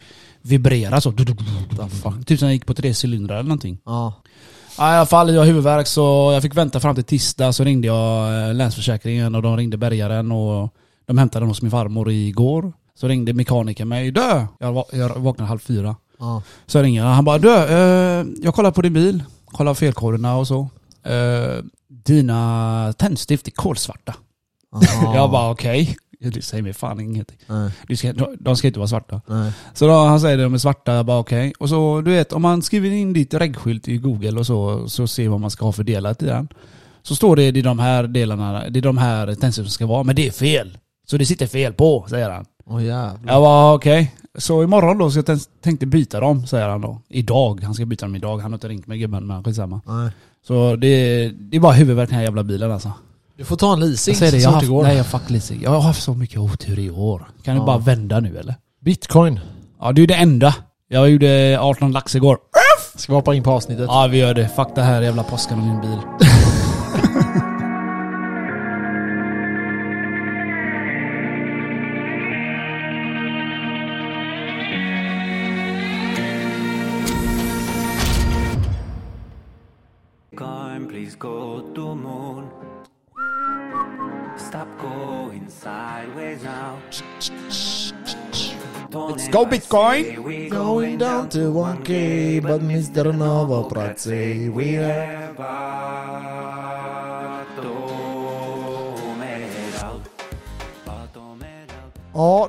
[0.48, 1.12] vibrerade så.
[2.26, 3.78] Typ som den gick på tre cylindrar eller någonting.
[3.84, 4.12] Ja.
[4.78, 7.52] Ja, I alla fall, jag har huvudvärk så jag fick vänta fram till tisdag.
[7.52, 10.74] Så ringde jag eh, Länsförsäkringen och de ringde bärgaren och
[11.06, 12.72] de hämtade den hos min farmor igår.
[12.94, 14.10] Så ringde mekanikern mig.
[14.10, 14.46] Dö!
[14.60, 15.96] Jag, va- jag vaknade halv fyra.
[16.18, 16.42] Ja.
[16.66, 17.66] Så jag ringer han bara dö,
[18.20, 19.22] eh, jag kollar på din bil.
[19.46, 20.68] Kollar felkoderna och så.
[21.04, 24.14] Eh, dina tändstift är kolsvarta.
[25.14, 25.96] Jag bara okej.
[26.20, 27.38] Det säger mig fan ingenting.
[27.46, 29.20] Nej, De ska, de ska inte vara svarta.
[29.26, 29.52] nej.
[29.74, 31.52] Så då, han säger de är svarta, jag bara okej.
[31.58, 35.06] Och så du vet, om man skriver in ditt regskylt i google och så, så
[35.06, 36.48] ser vad man ska ha för delar till den.
[37.02, 39.86] Så står det det är de här delarna, det är de här tändstiften som ska
[39.86, 40.78] vara, men det är fel.
[41.10, 42.44] Så det sitter fel på, säger han.
[42.80, 43.32] Jävlar.
[43.32, 44.14] Jag bara okej.
[44.38, 47.02] Så imorgon då så jag tän- tänkte byta dem, säger han då.
[47.08, 47.60] Idag.
[47.62, 48.38] Han ska byta dem idag.
[48.38, 49.80] Han har inte ringt mig gubben, men skitsamma.
[49.86, 50.10] Nej.
[50.46, 52.92] Så det, det är bara huvudvärk den här jävla bilen alltså.
[53.38, 55.62] Du får ta en leasing Jag säger det, jag har haft, nej jag fuck leasing.
[55.62, 57.28] Jag har haft så mycket otur i år.
[57.44, 57.66] Kan du Ja.
[57.66, 58.54] bara vända nu eller?
[58.84, 59.40] Bitcoin.
[59.80, 60.54] Ja det är det enda.
[60.88, 62.38] Jag gjorde 18 lax igår.
[62.94, 63.84] Ska vi hoppa in på avsnittet?
[63.88, 64.48] Ja vi gör det.
[64.56, 65.98] Fuck det här jävla påsken och din bil.
[88.90, 90.48] Let's go, Bitcoin!
[90.50, 93.12] Going down to 1k but Mr.
[93.12, 95.28] Nova pratar we are
[102.14, 102.48] Ja,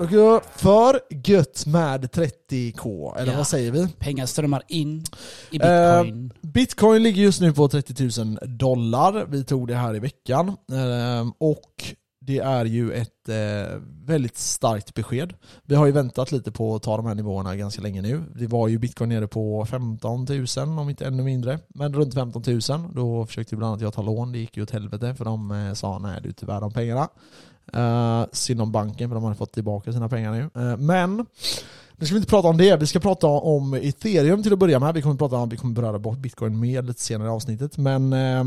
[0.55, 3.37] för gött med 30k, eller Ja.
[3.37, 3.87] vad säger vi?
[3.99, 5.03] Pengar strömmar in
[5.51, 6.33] i Eh, bitcoin.
[6.41, 9.25] Bitcoin ligger just nu på 30 000 dollar.
[9.29, 10.47] Vi tog det här i veckan.
[10.49, 11.83] Eh, och
[12.29, 15.33] det är ju ett eh, väldigt starkt besked.
[15.63, 18.23] Vi har ju väntat lite på att ta de här nivåerna ganska länge nu.
[18.35, 20.25] Det var ju bitcoin nere på 15
[20.57, 21.59] 000 om inte ännu mindre.
[21.67, 22.61] Men runt 15 000.
[22.95, 25.73] Då försökte bland annat jag ta lån, det gick ju åt helvete för de eh,
[25.73, 27.09] sa nej du är inte de pengarna.
[27.73, 30.49] Eh, synd om banken för de hade fått tillbaka sina pengar nu.
[30.61, 31.25] Eh, men
[31.99, 34.79] nu ska vi inte prata om det, vi ska prata om ethereum till att börja
[34.79, 34.93] med.
[34.93, 37.77] Vi kommer, prata om, vi kommer beröra bitcoin mer lite senare i avsnittet.
[37.77, 38.43] Men eh,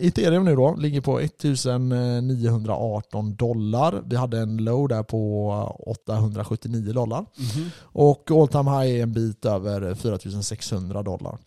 [0.00, 4.02] ethereum nu då ligger på 1918 dollar.
[4.06, 5.48] Vi hade en low där på
[5.86, 7.18] 879 dollar.
[7.18, 7.70] Mm -hmm.
[7.82, 11.38] Och all time high är en bit över 4600 dollar.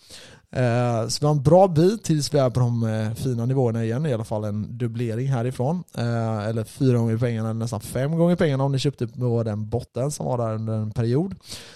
[0.51, 3.83] Eh, så vi har en bra bit tills vi är på de eh, fina nivåerna
[3.83, 5.83] igen, i alla fall en dubblering härifrån.
[5.97, 9.69] Eh, eller fyra gånger pengarna, eller nästan fem gånger pengarna om ni köpte på den
[9.69, 11.35] botten som var där under en period.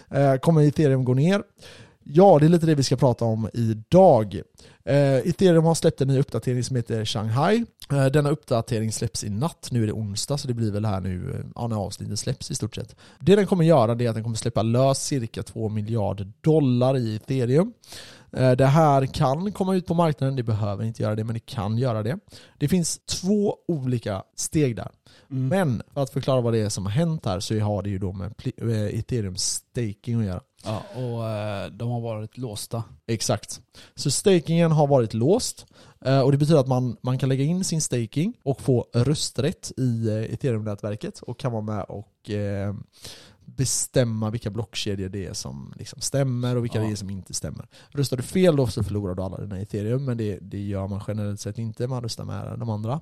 [0.10, 1.44] Eh, kommer ethereum gå ner?
[2.04, 4.42] Ja, det är lite det vi ska prata om idag.
[4.86, 7.66] Eh, ethereum har släppt en ny uppdatering som heter Shanghai.
[7.92, 11.00] Eh, denna uppdatering släpps i natt, nu är det onsdag så det blir väl här
[11.00, 12.96] nu ja, när avsnittet släpps i stort sett.
[13.20, 17.16] Det den kommer göra är att den kommer släppa lös cirka 2 miljarder dollar i
[17.16, 17.74] ethereum.
[18.38, 21.46] Eh, det här kan komma ut på marknaden, det behöver inte göra det, men det
[21.46, 22.20] kan göra det.
[22.58, 24.92] Det finns två olika steg där.
[25.32, 25.48] Mm.
[25.48, 28.00] Men för att förklara vad det är som har hänt här så har det ju
[28.00, 30.42] då med eh, ethereum staking att göra.
[30.64, 32.84] Ja, och eh, de har varit låsta.
[33.08, 33.62] Exakt.
[33.96, 35.66] Så stakingen har varit låst
[36.24, 40.10] och det betyder att man, man kan lägga in sin staking och få rösträtt i
[40.32, 42.30] ethereum-nätverket och kan vara med och
[43.56, 46.86] bestämma vilka blockkedjor det är som liksom stämmer och vilka ja.
[46.86, 47.68] det är som inte stämmer.
[47.90, 51.02] Röstar du fel då så förlorar du alla dina ethereum, men det, det gör man
[51.08, 53.02] generellt sett inte, man röstar med de andra.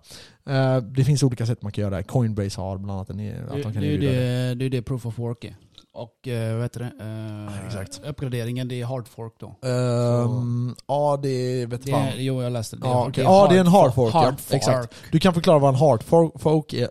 [0.49, 2.03] Uh, det finns olika sätt man kan göra det.
[2.03, 4.55] Coinbase har bland annat en, att de kan det, det, det.
[4.55, 5.55] det är det Proof of Work är.
[5.93, 7.03] Och uh, vad heter det?
[7.03, 8.01] Uh, Exakt.
[8.05, 9.67] Uppgraderingen, det är hard fork då?
[9.67, 12.87] Um, ja, det vet det Jo, jag läste det.
[12.87, 13.23] Ja, okay.
[13.23, 14.13] ja det är en hard fork.
[14.13, 14.55] Hard ja.
[14.55, 14.95] Exakt.
[15.11, 16.89] Du kan förklara vad en hard fork är.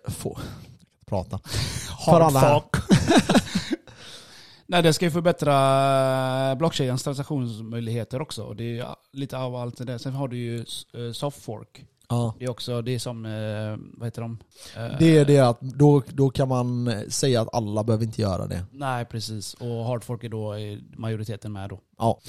[1.06, 1.40] Prata.
[1.98, 2.76] Hard För alla fork.
[4.70, 8.42] Nej, det ska ju förbättra blockkedjans transaktionsmöjligheter också.
[8.42, 9.98] Och det är lite av allt det där.
[9.98, 11.84] Sen har du ju eh, softfork.
[12.08, 12.34] Ja.
[12.38, 14.38] Det är också det som, eh, vad heter de?
[14.76, 18.46] Eh, det är det att då, då kan man säga att alla behöver inte göra
[18.46, 18.64] det.
[18.72, 19.54] Nej, precis.
[19.54, 20.54] Och hardfork är då
[20.96, 21.80] majoriteten med då.
[21.98, 22.20] Ja,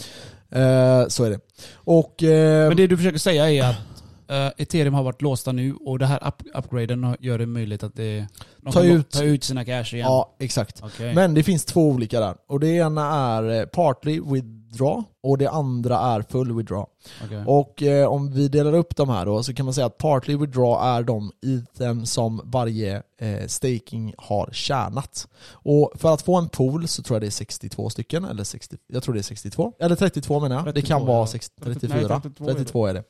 [1.09, 1.39] så är det.
[1.73, 3.98] Och, Men det du försöker säga är att
[4.31, 7.95] Uh, ethereum har varit låsta nu och det här up upgraden gör det möjligt att
[7.95, 10.07] det, de ta, ut, ta ut sina cash igen.
[10.07, 10.83] Ja, exakt.
[10.83, 11.13] Okay.
[11.13, 12.35] Men det finns två olika där.
[12.47, 16.85] Och det ena är eh, partly withdraw och det andra är full withdraw.
[17.25, 17.43] Okay.
[17.45, 20.37] Och eh, om vi delar upp de här då så kan man säga att partly
[20.37, 25.27] withdraw är de iten som varje eh, staking har tjänat.
[25.51, 28.77] Och för att få en pool så tror jag det är 62 stycken, eller 60,
[28.87, 30.65] jag tror det är 62, eller 32 menar jag.
[30.65, 33.03] 32, det kan vara 60, 34, nej, 32, 32 är det.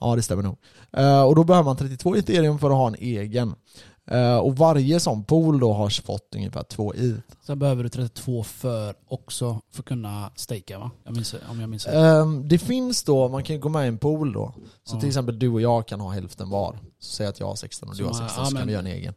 [0.00, 0.56] Ja det stämmer nog.
[0.98, 3.54] Uh, och då behöver man 32 ethereum för att ha en egen.
[4.12, 7.16] Uh, och varje sån pool då har fått ungefär två i.
[7.46, 10.90] Sen behöver du 32 för också för att kunna stakea va?
[11.04, 13.98] Jag minns, om jag minns um, Det finns då, man kan gå med i en
[13.98, 14.54] pool då.
[14.84, 15.00] Så ja.
[15.00, 16.78] till exempel du och jag kan ha hälften var.
[16.98, 18.80] Så säg att jag har 16 och du har 16 ja, så kan vi göra
[18.80, 19.14] en egen.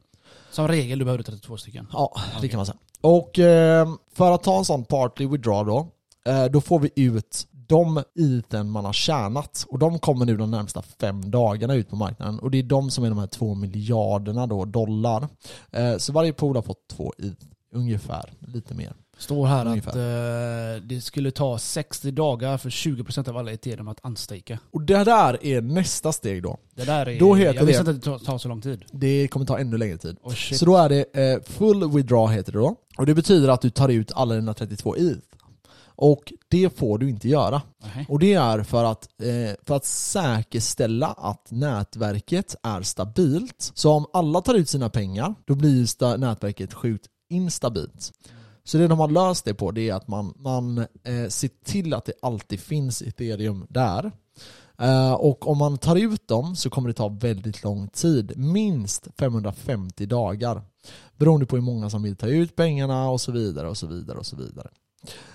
[0.52, 1.88] Som regel du behöver 32 stycken?
[1.94, 2.78] Ja, det kan man säga.
[3.02, 5.88] Och uh, för att ta en sån partly withdraw då,
[6.32, 10.52] uh, då får vi ut de iten man har tjänat och de kommer nu de
[10.52, 13.56] närmsta fem dagarna ut på marknaden och det är de som är de här två
[13.56, 15.28] miljarderna då, dollar.
[15.72, 17.36] Eh, så varje pool har fått två i
[17.74, 18.94] ungefär, lite mer.
[19.18, 19.92] Står här ungefär.
[19.92, 24.60] att eh, det skulle ta 60 dagar för 20% av alla ethereum att unstaka.
[24.72, 26.58] Och det där är nästa steg då.
[26.76, 28.86] Det där är, då heter jag visste inte att det tar så lång tid.
[28.92, 30.18] Det kommer ta ännu längre tid.
[30.22, 32.76] Oh, så då är det eh, full withdraw heter det då.
[32.98, 35.31] Och det betyder att du tar ut alla dina 32 ETH.
[36.02, 37.62] Och det får du inte göra.
[37.84, 38.06] Okay.
[38.10, 43.72] Och det är för att, eh, för att säkerställa att nätverket är stabilt.
[43.74, 48.12] Så om alla tar ut sina pengar, då blir nätverket sjukt instabilt.
[48.64, 51.94] Så det de har löst det på det är att man, man eh, ser till
[51.94, 54.12] att det alltid finns ethereum där.
[54.82, 59.08] Uh, och om man tar ut dem så kommer det ta väldigt lång tid, minst
[59.18, 60.62] 550 dagar.
[61.18, 64.18] Beroende på hur många som vill ta ut pengarna och så vidare och så vidare
[64.18, 64.70] och så vidare.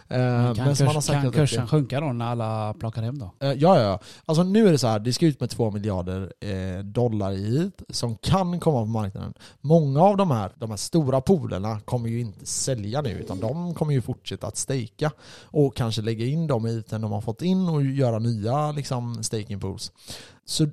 [0.09, 3.31] Eh, men kan, kurs, kan kursen det, sjunka då när alla plockar hem då?
[3.41, 4.01] Eh, ja, ja.
[4.25, 7.71] Alltså nu är det så här, det ska ut med 2 miljarder eh, dollar i
[7.89, 9.35] som kan komma på marknaden.
[9.61, 13.75] Många av de här, de här stora poolerna kommer ju inte sälja nu, utan de
[13.75, 15.11] kommer ju fortsätta att stejka
[15.43, 19.61] och kanske lägga in de i de har fått in och göra nya liksom, staking
[19.61, 19.93] pools.
[20.45, 20.67] Så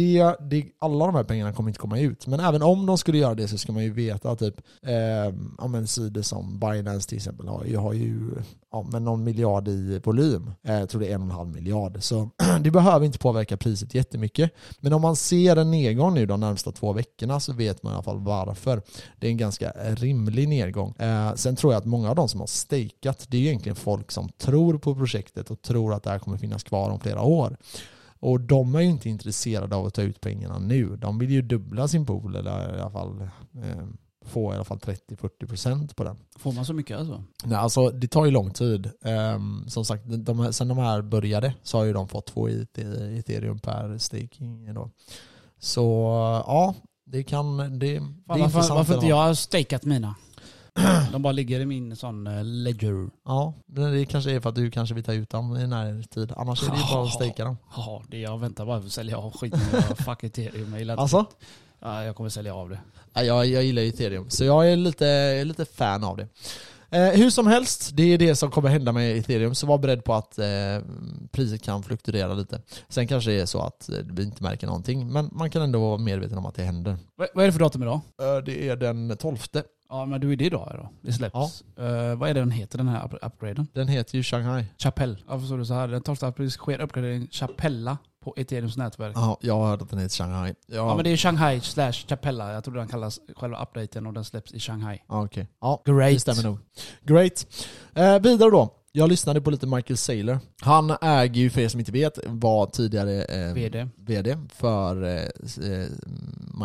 [0.00, 2.26] det, det, alla de här pengarna kommer inte komma ut.
[2.26, 4.94] Men även om de skulle göra det så ska man ju veta typ, eh,
[5.58, 8.20] ja men sidor som Binance till exempel har ju, har ju
[8.72, 10.52] ja, men någon miljard i volym.
[10.62, 11.96] Eh, jag tror det är en och en halv miljard.
[12.00, 14.50] Så det behöver inte påverka priset jättemycket.
[14.80, 17.94] Men om man ser en nedgång nu de närmsta två veckorna så vet man i
[17.94, 18.82] alla fall varför.
[19.18, 20.94] Det är en ganska rimlig nedgång.
[20.98, 23.76] Eh, sen tror jag att många av de som har stakeat, det är ju egentligen
[23.76, 27.22] folk som tror på projektet och tror att det här kommer finnas kvar om flera
[27.22, 27.56] år.
[28.20, 30.96] Och de är ju inte intresserade av att ta ut pengarna nu.
[30.96, 33.20] De vill ju dubbla sin pool eller i alla fall
[33.54, 33.86] eh,
[34.24, 36.16] få i alla fall 30-40% på den.
[36.38, 37.24] Får man så mycket alltså?
[37.44, 38.90] Nej, alltså det tar ju lång tid.
[39.34, 42.78] Um, som sagt, de, sen de här började så har ju de fått två IT,
[43.18, 44.90] ethereum per staking då.
[45.58, 45.82] Så
[46.46, 47.56] ja, det kan...
[47.56, 48.74] Det, det är varför.
[48.74, 50.14] Varför inte jag har stakat mina?
[51.12, 53.10] De bara ligger i min sån eh, ledger.
[53.26, 56.32] Ja, det kanske är för att du kanske vill ta ut dem i närtid.
[56.36, 57.56] Annars är det ju bara att stejka dem.
[57.76, 59.60] Ja, det jag väntar bara på att sälja av skiten.
[59.96, 60.70] Fuck ethereum.
[60.70, 61.26] Jag gillar inte Alltså?
[61.80, 62.78] Ja, jag kommer sälja av det.
[63.12, 66.28] Ja, jag, jag gillar ju ethereum, så jag är lite, lite fan av det.
[66.92, 70.04] Eh, hur som helst, det är det som kommer hända med ethereum, så var beredd
[70.04, 70.46] på att eh,
[71.30, 72.62] priset kan fluktuera lite.
[72.88, 75.80] Sen kanske det är så att eh, vi inte märker någonting, men man kan ändå
[75.80, 76.96] vara medveten om att det händer.
[77.16, 78.00] Vad vad är det för datum idag?
[78.22, 79.36] Eh, det är den 12.
[79.90, 80.88] Ja, men du är det idag då?
[81.02, 81.62] Det släpps.
[81.78, 83.66] Eh, vad är det den heter, den här up- upgraden?
[83.72, 84.64] Den heter ju Shanghai.
[84.78, 85.16] Chapelle.
[85.28, 85.88] Ja, förstår du så här.
[85.88, 89.12] Den 12 april sker uppgradering Chapella på Ethereums nätverk.
[89.16, 90.54] Ja, jag har hört att den heter Shanghai.
[90.66, 92.52] Ja, Ja men det är Shanghai slash Chapella.
[92.52, 94.98] Jag tror den kallas själva updaten och den släpps i Shanghai.
[95.08, 95.48] Ja, okej.
[95.60, 96.12] Ja, Great.
[96.14, 96.58] det stämmer nog.
[97.02, 97.46] Great.
[97.94, 98.76] Eh, vidare då.
[98.92, 100.38] Jag lyssnade på lite Michael Saylor.
[100.60, 103.88] Han äger ju, för er som inte vet, var tidigare eh, VD.
[103.96, 105.22] VD för eh,
[105.70, 105.88] eh,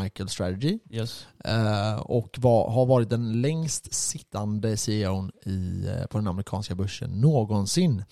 [0.01, 0.79] Michael Strategy.
[0.89, 1.27] Yes.
[1.45, 7.21] Eh, och var, har varit den längst sittande CEOn i, eh, på den amerikanska börsen
[7.21, 8.03] någonsin.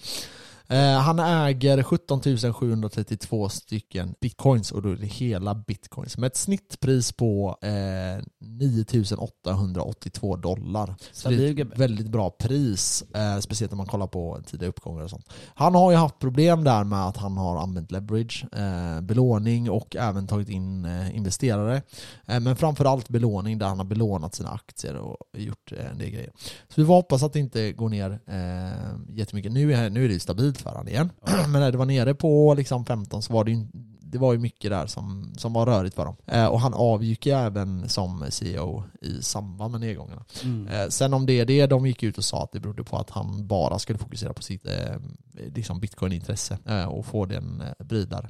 [0.67, 2.21] Eh, han äger 17
[2.54, 8.86] 732 stycken bitcoins och då är det hela bitcoins med ett snittpris på eh, 9
[9.17, 10.95] 882 dollar.
[11.12, 15.04] Så det är ett väldigt bra pris, eh, speciellt om man kollar på tidiga uppgångar
[15.04, 15.30] och sånt.
[15.56, 19.95] Han har ju haft problem där med att han har använt leverage, eh, belåning och
[19.95, 21.82] även tagit in eh, investerare.
[22.28, 26.10] Eh, men framförallt belåning där han har belånat sina aktier och gjort eh, en del
[26.10, 26.32] grejer.
[26.67, 29.52] Så vi får hoppas att det inte går ner eh, jättemycket.
[29.52, 31.12] Nu är, nu är det ju stabilt för han igen.
[31.48, 33.68] men när det var nere på liksom 15 så var det ju
[34.13, 36.16] det var ju mycket där som, som var rörigt för dem.
[36.26, 40.26] Eh, och han avgick ju även som CEO i samband med nedgångarna.
[40.44, 40.68] Mm.
[40.68, 42.98] Eh, sen om det är det, de gick ut och sa att det berodde på
[42.98, 44.96] att han bara skulle fokusera på sitt eh,
[45.56, 48.30] liksom bitcoin-intresse eh, och få den eh, bredare.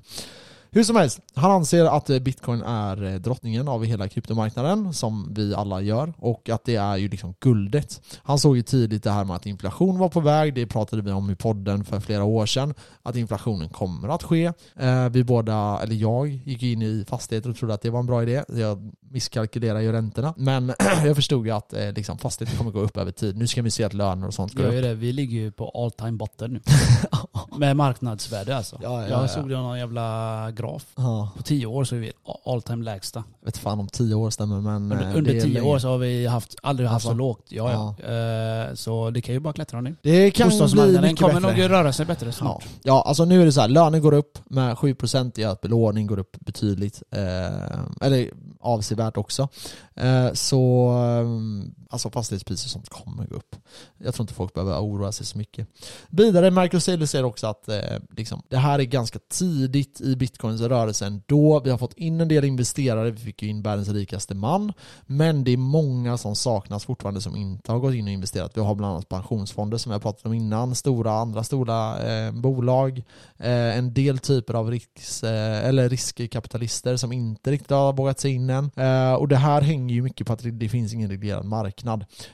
[0.76, 5.56] Hur som helst, han anser att bitcoin är eh, drottningen av hela kryptomarknaden, som vi
[5.56, 8.02] alla gör, och att det är ju liksom guldet.
[8.24, 11.12] Han såg ju tidigt det här med att inflation var på väg, det pratade vi
[11.12, 14.46] om i podden för flera år sedan, att inflationen kommer att ske.
[14.80, 18.06] Eh, Vi båda, eller jag, gick in i fastigheter och trodde att det var en
[18.06, 18.44] bra idé.
[18.48, 20.74] Jag misskalkylerade ju räntorna, men
[21.06, 23.38] jag förstod ju att eh, liksom, fastigheter kommer gå upp över tid.
[23.38, 24.82] Nu ska vi se att löner och sånt går upp.
[24.84, 24.94] det.
[24.94, 26.62] Vi ligger ju på all time botten nu.
[27.58, 28.80] Med marknadsvärde alltså.
[28.84, 29.28] Ja, ja, jag ja.
[29.28, 30.86] såg det någon jävla graf.
[30.96, 32.12] Ja, På tio år så är vi
[32.46, 33.24] all time lägsta.
[33.40, 34.92] jag vet fan om tio år stämmer men...
[34.92, 35.62] eh, Under, under tio länge.
[35.68, 37.08] år så har vi haft, aldrig haft Alltså.
[37.10, 37.46] så lågt.
[37.50, 38.10] Ja, ja.
[38.14, 39.96] Eh, så det kan ju bara klättra nu.
[40.02, 41.58] Det kan bli mycket kommer bättre.
[41.58, 42.32] nog röra sig bättre Ja.
[42.32, 42.66] snart.
[42.84, 46.08] ja, alltså nu är det så här, lönen går upp med 7% i att belåning
[46.08, 49.48] går upp betydligt, eh, eller avsevärt också.
[49.96, 50.92] Eh, så
[51.94, 53.56] alltså fastighetspriser som kommer gå upp.
[53.98, 55.68] Jag tror inte folk behöver oroa sig så mycket.
[56.10, 57.78] Vidare, Marcus Saylor säger också att eh,
[58.18, 61.62] liksom, det här är ganska tidigt i bitcoins rörelse ändå.
[61.64, 65.44] vi har fått in en del investerare, vi fick ju in världens rikaste man, men
[65.44, 68.58] det är många som saknas fortfarande som inte har gått in och investerat.
[68.58, 73.04] Vi har bland annat pensionsfonder som jag pratat om innan, stora, andra stora eh, bolag,
[73.38, 78.32] eh, en del typer av riks, eh, eller riskkapitalister som inte riktigt har vågat sig
[78.32, 78.72] in än.
[78.76, 81.83] Eh, och det här hänger ju mycket på att det, det finns ingen reglerad marknad.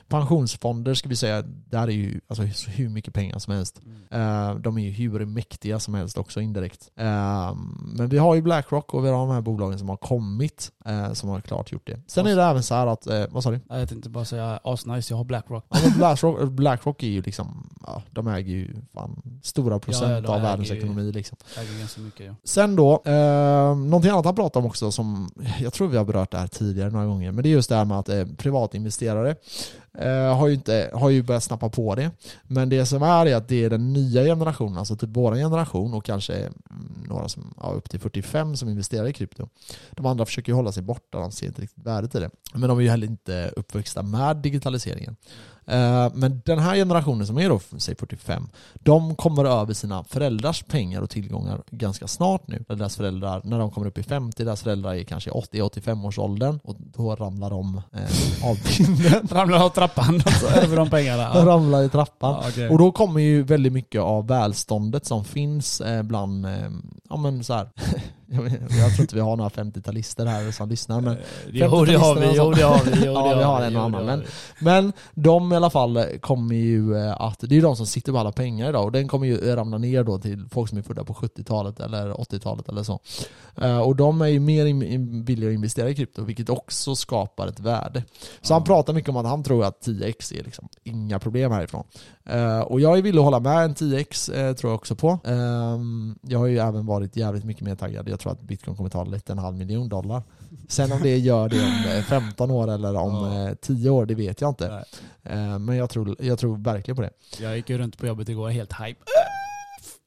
[0.08, 3.80] Pensionsfonder ska vi säga, där är ju alltså, så hur mycket pengar som helst.
[4.10, 6.90] Eh, de är ju hur mäktiga som helst också indirekt.
[6.96, 10.70] Eh, men vi har ju Blackrock och vi har de här bolagen som har kommit,
[10.84, 12.00] eh, som har klart gjort det.
[12.06, 13.60] Sen är det även så här att, vad sa du?
[13.68, 15.66] Jag tänkte bara säga asnice, jag har Blackrock.
[15.68, 20.42] Ja, Blackrock, Blackrock är ju liksom, ja, de äger ju fan stora procent Ja, av
[20.42, 21.38] världens ekonomi liksom.
[21.58, 22.34] Äger ganska mycket ja.
[22.44, 26.30] Sen då, eh, någonting annat han pratar om också som, jag tror vi har berört
[26.30, 29.36] det här tidigare några gånger, men det är just det här med att eh, privatinvesterare
[29.98, 32.10] eh, har, ju inte, har ju börjat snappa på det.
[32.42, 35.94] Men det som är är att det är den nya generationen, alltså typ vår generation
[35.94, 39.48] och kanske mm, några som ja, upp till 45 som investerar i krypto.
[39.90, 42.30] De andra försöker ju hålla sig borta, de ser inte riktigt värdet i det.
[42.54, 45.16] Men de är ju heller inte uppväxta med digitaliseringen.
[45.70, 50.62] Eh, Men den här generationen som är då, säg 45, de kommer över sina föräldrars
[50.62, 52.64] pengar och tillgångar ganska snart nu.
[52.68, 56.58] Deras föräldrar, när de kommer upp i 50, deras föräldrar är kanske 80-85 års åldern
[56.64, 59.28] och då ramlar de eh, av pinnen.
[59.30, 61.34] Ramlar av trappan och så över de pengarna.
[61.34, 62.34] De ramlar i trappan.
[62.42, 62.68] Ja, okej.
[62.68, 66.70] Och då kommer ju väldigt mycket av välståndet som finns eh, bland, eh,
[67.10, 67.68] ja men så här.
[68.80, 71.16] jag tror inte vi har några 50-talister här som lyssnar men
[71.52, 73.06] Jo det har vi, jo det har vi.
[73.06, 74.22] Jo, Ja, vi har en och annan, men-.
[74.60, 78.12] Men de i alla fall kommer ju eh, att, det är ju de som sitter
[78.12, 80.82] på alla pengar idag och den kommer ju ramla ner då till folk som är
[80.82, 83.00] födda på 70-talet eller 80-talet eller så.
[83.56, 84.64] Eh, Och de är ju mer
[85.24, 88.04] villiga att investera i krypto vilket också skapar ett värde.
[88.40, 91.84] Så han pratar mycket om att han tror att 10x är liksom inga problem härifrån.
[92.26, 95.18] Eh, Och jag är villig att hålla med, en 10x eh, tror jag också på.
[95.24, 98.90] Ehm, Jag har ju även varit jävligt mycket mer taggad, jag tror att bitcoin kommer
[98.90, 100.22] ta lite en halv miljon dollar.
[100.68, 103.48] Sen om det gör det om eh, 15 år eller om Ja.
[103.48, 104.68] eh, 10 år, det vet jag inte.
[104.68, 104.84] Nej.
[105.52, 107.10] Eh, Men jag tror, jag tror verkligen på det.
[107.40, 109.00] Jag gick ju runt på jobbet igår helt hype.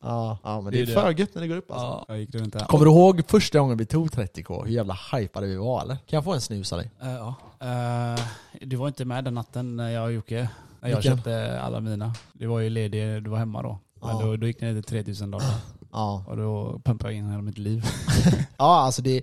[0.03, 1.01] Ja, ja men Det det är är det.
[1.15, 1.85] för gött när det går upp alltså.
[1.85, 2.59] Ja, jag gick runt där.
[2.65, 4.65] Kommer du ihåg första gången vi tog 30k?
[4.65, 5.95] Hur jävla hypade vi var eller?
[5.95, 6.91] Kan jag få en snus av dig?
[7.01, 7.35] Eh, ja.
[7.59, 8.21] Eh,
[8.61, 10.49] du var inte med den natten när jag och Jocke,
[10.81, 11.17] när jag Vilken?
[11.17, 12.13] köpte alla mina.
[12.33, 13.79] Du var ju ledig, du var hemma då.
[14.01, 14.21] Men Ja.
[14.25, 15.53] då, då gick det ner till 3000 dollar.
[15.93, 17.85] Ja, Och då pumpade jag in hela mitt liv.
[18.57, 19.21] ja alltså det,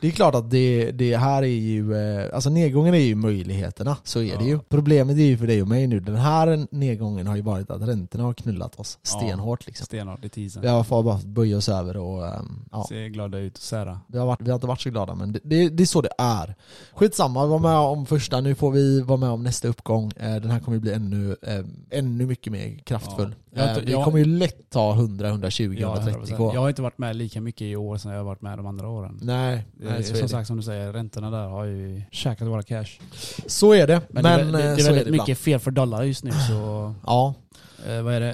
[0.00, 3.96] det är klart att det, det här är ju, eh, alltså nedgången är ju möjligheterna,
[4.04, 4.48] så är det Ja.
[4.50, 4.58] ju.
[4.58, 7.82] Problemet är ju för dig och mig nu, den här nedgången har ju varit att
[7.82, 9.84] räntorna har knullat oss stenhårt liksom.
[9.84, 10.62] Stenhårt i tisen.
[10.62, 12.86] Vi har bara böja oss över och ehm, ja.
[12.88, 14.00] Ser glada ut och sära.
[14.06, 16.00] Vi har, varit, vi har inte varit så glada men det, det, det är så
[16.00, 16.54] det är.
[16.94, 20.12] Skitsamma, vi var med om första, nu får vi vara med om nästa uppgång.
[20.16, 21.64] Eh, Den här kommer ju bli ännu, eh,
[21.98, 23.34] ännu mycket mer kraftfull.
[23.38, 23.45] Ja.
[23.62, 26.36] Har inte- Eh, Vi kommer ju lätt ta 100, 120, Ja, 130 100%.
[26.36, 26.50] k.
[26.54, 28.66] jag har inte varit med lika mycket i år som jag har varit med de
[28.66, 29.18] andra åren.
[29.22, 30.28] Nej, är, nej är som det.
[30.28, 32.86] sagt som du säger, räntorna där har ju käkat våra cash.
[33.46, 34.00] så är det.
[34.10, 35.38] Men, Men, det, är- det, eh, det är så väldigt det mycket ibland.
[35.38, 36.94] fel för dollar just nu så...
[37.06, 37.34] Ja,
[37.88, 38.32] Eh, vad är det?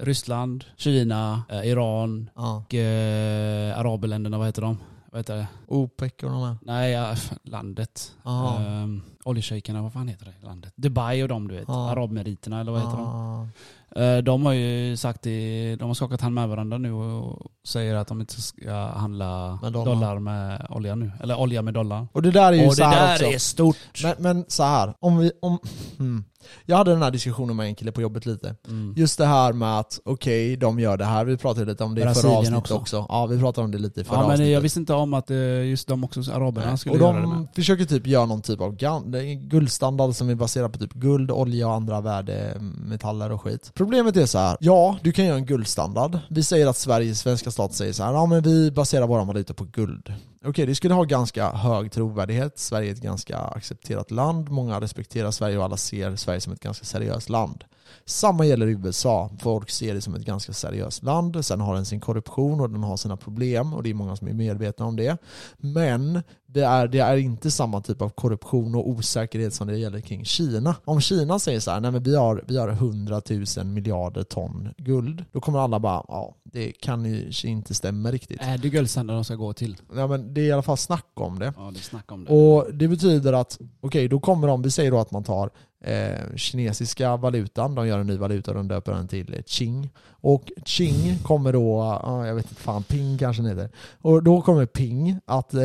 [0.00, 2.56] Eh, Ryssland, Kina, eh, Iran ja.
[2.66, 4.78] och eh, arabländerna, vad heter de?
[5.12, 5.46] Vad heter det?
[5.66, 6.56] OPEC och de här.
[6.62, 8.12] Nej, ja, landet.
[8.24, 10.72] Um, Oljeshejkerna, vad fan heter det landet?
[10.76, 11.68] Dubai och de du vet.
[11.68, 13.48] Arabmeriterna eller vad heter de?
[13.96, 17.94] Eh, De har ju sagt det, de har skakat hand med varandra nu och säger
[17.94, 19.94] att de inte ska handla Med dollar.
[19.94, 20.18] dollar.
[20.18, 21.12] med olja nu.
[21.22, 22.06] Eller olja med dollar.
[22.12, 23.24] Och det där är ju Och så det där också.
[23.26, 23.76] är stort.
[24.02, 25.58] Men, men så här, om vi, om,
[25.98, 26.24] hmm.
[26.66, 28.54] Jag hade den här diskussionen med en kille på jobbet lite.
[28.68, 28.94] Mm.
[28.96, 31.24] Just det här med att, okej, de gör det här.
[31.24, 32.74] Vi pratade lite om det i förra avsnittet också.
[32.74, 33.06] också.
[33.08, 34.52] Ja, vi pratade om det lite i förra Ja, men avsnittet.
[34.52, 36.78] jag visste inte om att eh, just de också, araberna, Nej.
[36.78, 37.48] skulle och göra det de med.
[37.54, 38.76] försöker typ göra någon typ av
[39.40, 43.70] guldstandard som är baserad på typ guld, olja och andra värdemetaller och skit.
[43.74, 44.56] Problemet är så här.
[44.60, 46.18] ja, du kan göra en guldstandard.
[46.30, 49.54] Vi säger att Sverige, svenska stat säger så här, ja men vi baserar vår valuta
[49.54, 50.12] på guld.
[50.44, 52.58] Okej, det skulle ha ganska hög trovärdighet.
[52.58, 54.50] Sverige är ett ganska accepterat land.
[54.50, 57.64] Många respekterar Sverige och alla ser Sverige som ett ganska seriöst land.
[58.06, 59.30] Samma gäller i USA.
[59.38, 61.44] Folk ser det som ett ganska seriöst land.
[61.44, 64.28] Sen har den sin korruption och den har sina problem och det är många som
[64.28, 65.18] är medvetna om det.
[65.56, 70.00] Men det är, det är inte samma typ av korruption och osäkerhet som det gäller
[70.00, 70.76] kring Kina.
[70.84, 73.22] Om Kina säger så här, nej men vi har, vi har 100
[73.56, 78.40] 000 miljarder ton guld, då kommer alla bara, ja det kan ju inte stämma riktigt.
[78.40, 79.76] Är det guldstandard de ska gå till?
[79.94, 81.52] Ja, men det är i alla fall snack om det.
[81.56, 82.30] Ja, det är snack om det.
[82.30, 85.50] Och det betyder att, okej då kommer de, vi säger då att man tar
[85.82, 89.90] eh, kinesiska valutan, de gör en ny valuta och de döper den till Qing.
[90.10, 93.70] Och Qing kommer då, jag vet inte fan, Ping kanske den heter.
[94.00, 95.60] Och då kommer Ping att, eh,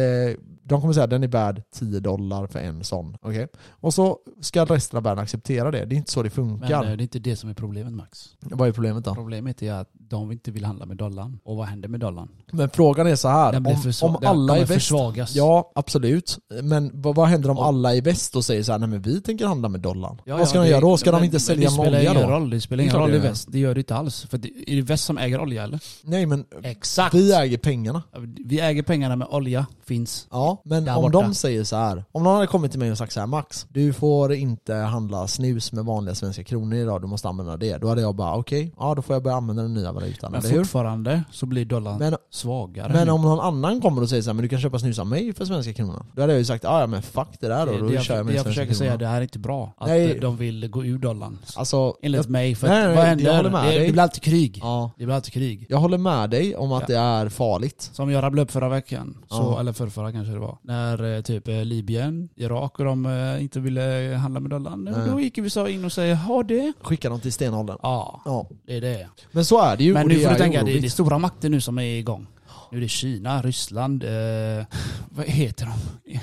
[0.67, 3.17] de kommer säga att den är värd 10 dollar för en sån.
[3.21, 3.47] Okej?
[3.69, 5.85] Och så ska resten av världen acceptera det.
[5.85, 6.83] Det är inte så det Men funkar.
[6.83, 8.29] eh, det är inte det som är problemet Max.
[8.39, 9.15] Vad är problemet då?
[9.15, 11.39] Problemet är att de inte vill handla med dollarn.
[11.43, 12.29] Och vad händer med dollarn?
[12.51, 13.51] Men frågan är så här.
[13.51, 13.65] Den
[14.01, 15.35] om, om alla i väst försvagas.
[15.35, 16.37] Ja, absolut.
[16.63, 19.01] Men vad, vad händer om Och- alla i väst och säger så här, nej men
[19.01, 20.21] vi tänker handla med dollarn?
[20.25, 20.97] Ja, vad ska ja, de göra då?
[20.97, 22.29] Ska men- de inte men sälja det spelar olja ingen då?
[22.29, 22.49] roll.
[22.49, 23.21] Det spelar Det är ingen roll i gör.
[23.23, 23.47] väst.
[23.51, 24.25] Det gör det inte alls.
[24.29, 25.79] För det, är det väst som äger olja eller?
[26.03, 27.13] Nej men Exakt!
[27.15, 28.03] vi äger pengarna.
[28.45, 30.27] Vi äger pengarna med olja, finns.
[30.31, 31.21] Ja, men Där om borta.
[31.21, 32.05] de säger så här.
[32.11, 35.27] Om någon hade kommit till mig och sagt så här, Max, du får inte handla
[35.27, 37.77] snus med vanliga svenska kronor idag, du måste använda det.
[37.77, 40.31] Då hade jag bara, okej, ja då får jag börja använda den nya vara utan,
[40.31, 40.57] Men eller hur?
[40.59, 42.93] fortfarande så blir dollarn Men, svagare.
[42.93, 43.11] men nu.
[43.13, 45.33] om någon annan kommer och säger så här, men du kan köpa snus av mig
[45.33, 46.05] för svenska kronan.
[46.15, 48.03] Då hade jag ju sagt, "Ah, ja men fuck det där då, det, då jag,
[48.03, 48.99] kör jag med jag försöker säga, kronan.
[48.99, 49.73] det här är inte bra.
[49.77, 50.19] Att Nej.
[50.19, 51.37] de vill gå ur dollarn.
[51.55, 52.55] Alltså, Enligt jag, mig.
[52.55, 53.35] För Nej, nej, vad jag händer?
[53.37, 53.85] håller med det, dig.
[53.87, 54.59] det blir alltid krig.
[54.63, 55.65] ja, Det blir alltid krig.
[55.69, 56.95] jag håller med dig om att Ja.
[56.95, 57.89] det är farligt.
[57.93, 59.59] Som jag rabblade upp förra veckan, så, Ja.
[59.59, 60.46] eller förrförra kanske det var.
[60.61, 64.83] När eh, typ eh, Libyen, Irak och de eh, inte ville handla med dollarn.
[64.83, 65.09] Nej.
[65.09, 66.73] Då gick USA in och sa ha det.
[66.81, 67.77] Skicka dem till stenåldern.
[67.81, 68.47] Ja, Ja.
[68.67, 69.07] det är det.
[69.31, 70.81] Men så är det ju Men nu får du är tänka, det, oroligt.
[70.81, 72.27] det är stora makter nu som är igång.
[72.71, 74.65] Nu är det Kina, Ryssland, eh,
[75.09, 76.19] vad heter de?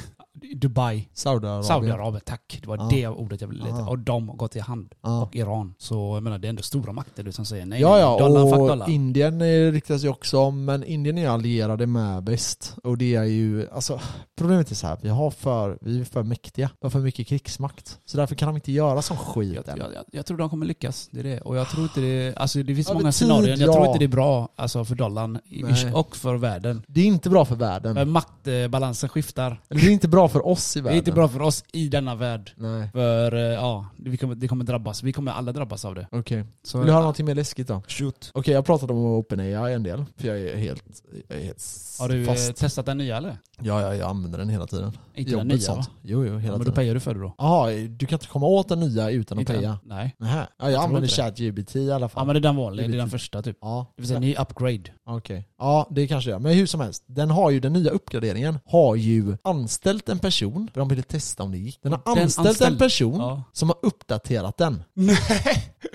[0.68, 1.08] Dubai.
[1.12, 1.64] Saudiarabien.
[1.64, 2.58] Saudiarabien, tack.
[2.60, 2.88] Det var Ja.
[2.90, 3.76] det ordet jag ville leta.
[3.78, 3.88] Ja.
[3.88, 4.94] Och de har gått i hand.
[5.02, 5.22] Ja.
[5.22, 5.74] Och Iran.
[5.78, 7.80] Så jag menar, det är ändå stora makter du som säger nej.
[7.80, 8.90] Ja, ja, dollar, och dollar.
[8.90, 12.76] Indien riktas ju också om, men Indien är allierade med väst.
[12.84, 14.00] Och det är ju, alltså,
[14.38, 16.70] problemet är så här, vi har för, vi är för mäktiga.
[16.80, 17.98] Vi har för mycket krigsmakt.
[18.04, 20.66] Så därför kan de inte göra sån skit Jag, jag, jag, jag tror de kommer
[20.66, 21.40] lyckas, det är det.
[21.40, 23.56] Och jag tror inte det, alltså det finns Över många tid, scenarier.
[23.56, 23.72] Jag ja.
[23.72, 25.92] tror inte det är bra alltså, för dollarn Nej.
[25.92, 26.82] och för världen.
[26.88, 27.94] Det är inte bra för världen.
[27.94, 29.60] Men maktbalansen skiftar.
[29.68, 30.94] Det är inte bra för oss i Det världen.
[30.96, 32.52] är inte bra för oss i denna värld.
[32.56, 32.88] Nej.
[32.92, 35.02] För eh, ja, vi kommer, det kommer drabbas.
[35.02, 36.08] Vi kommer alla drabbas av det.
[36.12, 36.44] Okej.
[36.64, 37.82] Så, Vill du höra någonting mer läskigt då?
[37.88, 38.30] Shoot.
[38.34, 40.04] Okej, jag pratade om OpenAI en del.
[40.16, 40.84] För jag är helt,
[41.28, 41.64] jag är helt
[41.98, 42.56] Har du eh, fast.
[42.56, 43.38] testat den nya eller?
[43.60, 44.92] Ja, ja, jag använder den hela tiden.
[45.14, 45.78] Inte Jobbet, den nya sånt.
[45.86, 45.92] va?
[46.02, 46.74] Jo, jo, Ja, hela men då tiden.
[46.74, 47.34] payar du för det då?
[47.38, 49.78] Jaha, du kan inte komma åt den nya utan att Inte paya?
[49.84, 50.14] Nej.
[50.18, 50.46] Nähä.
[50.58, 51.14] Ja, jag, tror använder det.
[51.14, 52.20] ChatGPT i alla fall.
[52.20, 53.58] Ja men det är den vanliga, Det det är den första typ.
[53.60, 54.82] Ja, Det vill säga ny upgrade.
[55.06, 55.48] okej.
[55.58, 56.42] Ja, det kanske jag.
[56.42, 60.33] Men hur som helst, den har ju, den nya uppgraderingen har ju anställt en person,
[60.38, 61.78] för de ville testa om det gick.
[61.82, 63.42] Den har Den anställt en anställd- person Ja.
[63.52, 64.82] som har uppdaterat den.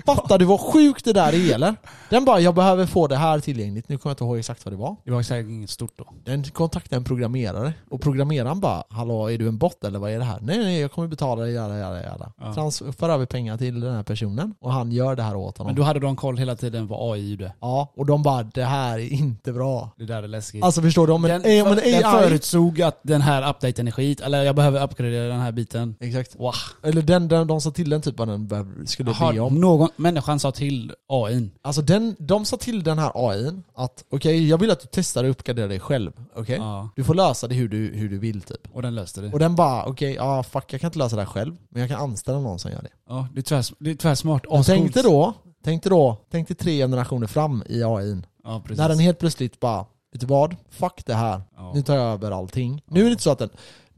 [0.06, 1.76] Fattar du vad sjukt det där är eller?
[2.10, 4.72] Den bara, jag behöver få det här tillgängligt, nu kommer jag inte ihåg exakt vad
[4.72, 4.96] det var.
[5.04, 6.04] Det var säkert inget stort då.
[6.24, 10.18] Den kontaktade en programmerare och programmeraren bara Hallå, är du en bot eller vad är
[10.18, 10.38] det här?
[10.42, 12.32] Nej nej, jag kommer betala dig, jada jada jada.
[12.40, 12.54] Ja.
[12.54, 15.68] Transfer över pengar till den här personen och han gör det här åt honom.
[15.68, 17.52] Men då hade de koll hela tiden vad AI gjorde.
[17.60, 19.90] Ja, och de bara det här är inte bra.
[19.96, 20.64] Det där är läskigt.
[20.64, 21.12] Alltså förstår du?
[21.12, 21.92] Om en, den, en AI...
[21.92, 25.94] den förutsåg att den här updaten är skit, eller jag behöver uppgradera den här biten.
[26.00, 26.36] Exakt.
[26.38, 26.54] Wow.
[26.82, 29.60] Eller den, den, de sa till den typ vad den skulle be Har om.
[29.60, 31.50] någon människan sa till AIn.
[31.62, 35.24] Alltså den, de sa till den här AIn att okej, jag vill att du testar
[35.24, 36.12] och uppgraderar dig själv.
[36.36, 36.56] Okej?
[36.56, 36.88] Ja.
[36.96, 38.68] Du får lösa det hur du, hur du vill typ.
[38.72, 39.32] Och den löste det.
[39.32, 41.56] Och den bara okej, ja fuck jag kan inte lösa det här själv.
[41.68, 42.90] Men jag kan anställa någon som gör det.
[43.08, 44.46] Ja, det är, tvärs, det är tvärsmart.
[44.46, 44.66] Ascoolt.
[44.66, 48.26] tänkte då, tänkte då, tänkte tre generationer fram i AIn.
[48.44, 48.78] Ja, precis.
[48.78, 50.56] När den helt plötsligt bara, vet du vad?
[50.70, 51.42] Fuck det här.
[51.56, 51.72] Ja.
[51.74, 52.82] Nu tar jag över allting.
[52.86, 53.50] Nu är det inte så att den,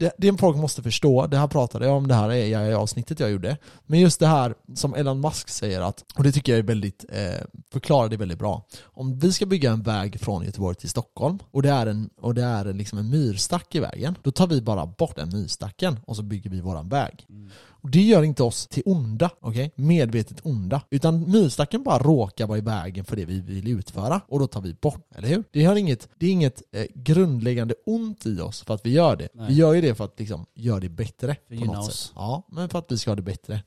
[0.03, 3.31] det, det folk måste förstå, det här pratade jag om det här i avsnittet jag
[3.31, 3.57] gjorde.
[3.85, 7.05] Men just det här som Elon Musk säger att, och det tycker jag är väldigt,
[7.09, 8.65] eh, förklarar det väldigt bra.
[8.83, 12.33] Om vi ska bygga en väg från Göteborg till Stockholm och det är en, och
[12.33, 15.99] det är en, liksom en myrstack i vägen, då tar vi bara bort den myrstacken
[16.05, 17.25] och så bygger vi våran väg.
[17.29, 17.51] Mm.
[17.83, 19.71] Och det gör inte oss till onda, okej?
[19.75, 20.81] Medvetet onda.
[20.89, 24.61] Utan myrstacken bara råkar vara i vägen för det vi vill utföra och då tar
[24.61, 25.43] vi bort, eller hur?
[25.51, 29.15] Det, har inget, det är inget eh, grundläggande ont i oss för att vi gör
[29.15, 29.27] det.
[29.33, 29.47] Nej.
[29.47, 32.11] Vi gör ju det för att liksom göra det bättre För på något sätt.
[32.15, 33.63] Ja, men för att vi ska ha det bättre.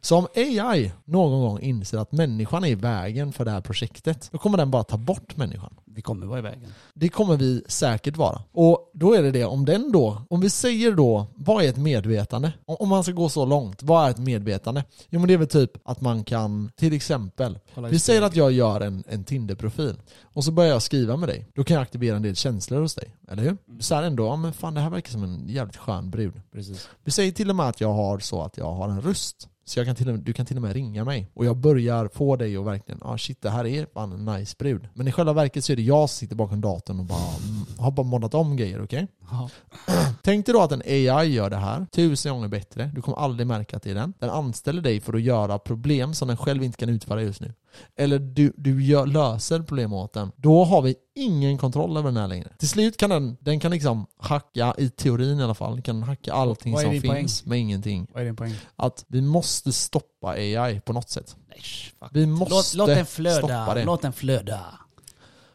[0.00, 4.28] Så om AI någon gång inser att människan är i vägen för det här projektet,
[4.32, 5.74] då kommer den bara ta bort människan.
[5.94, 6.74] Vi kommer vara i vägen.
[6.94, 8.42] Det kommer vi säkert vara.
[8.52, 11.76] Och då är det det, om den då, om vi säger då, vad är ett
[11.76, 12.52] medvetande?
[12.66, 14.84] Om man ska gå så långt, vad är ett medvetande?
[15.10, 17.58] Jo men det är väl typ att man kan, till exempel,
[17.90, 21.46] vi säger att jag gör en, en Tinder-profil och så börjar jag skriva med dig.
[21.54, 23.56] Då kan jag aktivera en del känslor hos dig, eller hur?
[23.80, 26.40] Så här ändå, ja men fan det här verkar som en jävligt skön brud.
[26.52, 26.88] Precis.
[27.04, 29.48] Vi säger till och med att jag har så att jag har en röst.
[29.64, 31.30] Så jag kan till och med, du kan till och med ringa mig.
[31.34, 34.56] Och jag börjar få dig att verkligen, ah shit det här är fan en nice
[34.58, 34.88] brud.
[34.94, 37.66] Men i själva verket så är det jag som sitter bakom datorn och bara mm,
[37.78, 39.06] har bara moddat om grejer, okej?
[39.30, 39.50] Ja.
[40.22, 42.90] Tänk dig då att en AI gör det här tusen gånger bättre.
[42.94, 44.14] Du kommer aldrig märka att det är den.
[44.18, 47.54] Den anställer dig för att göra problem som den själv inte kan utföra just nu.
[47.96, 50.32] Eller du, du gör, löser problem åt den.
[50.36, 52.48] Då har vi ingen kontroll över den här längre.
[52.58, 56.32] Till slut kan den, den kan liksom hacka, i teorin i alla fall, kan hacka
[56.32, 57.16] allting som din poäng?
[57.16, 58.06] finns med ingenting.
[58.12, 58.54] Vad är din poäng?
[58.76, 61.36] Att vi måste stoppa AI på något sätt.
[61.48, 61.60] Nej,
[62.00, 62.10] fuck.
[62.12, 63.74] Vi måste Låt, låt den stoppa flöda.
[63.74, 63.84] det.
[63.84, 64.78] Låt den flöda.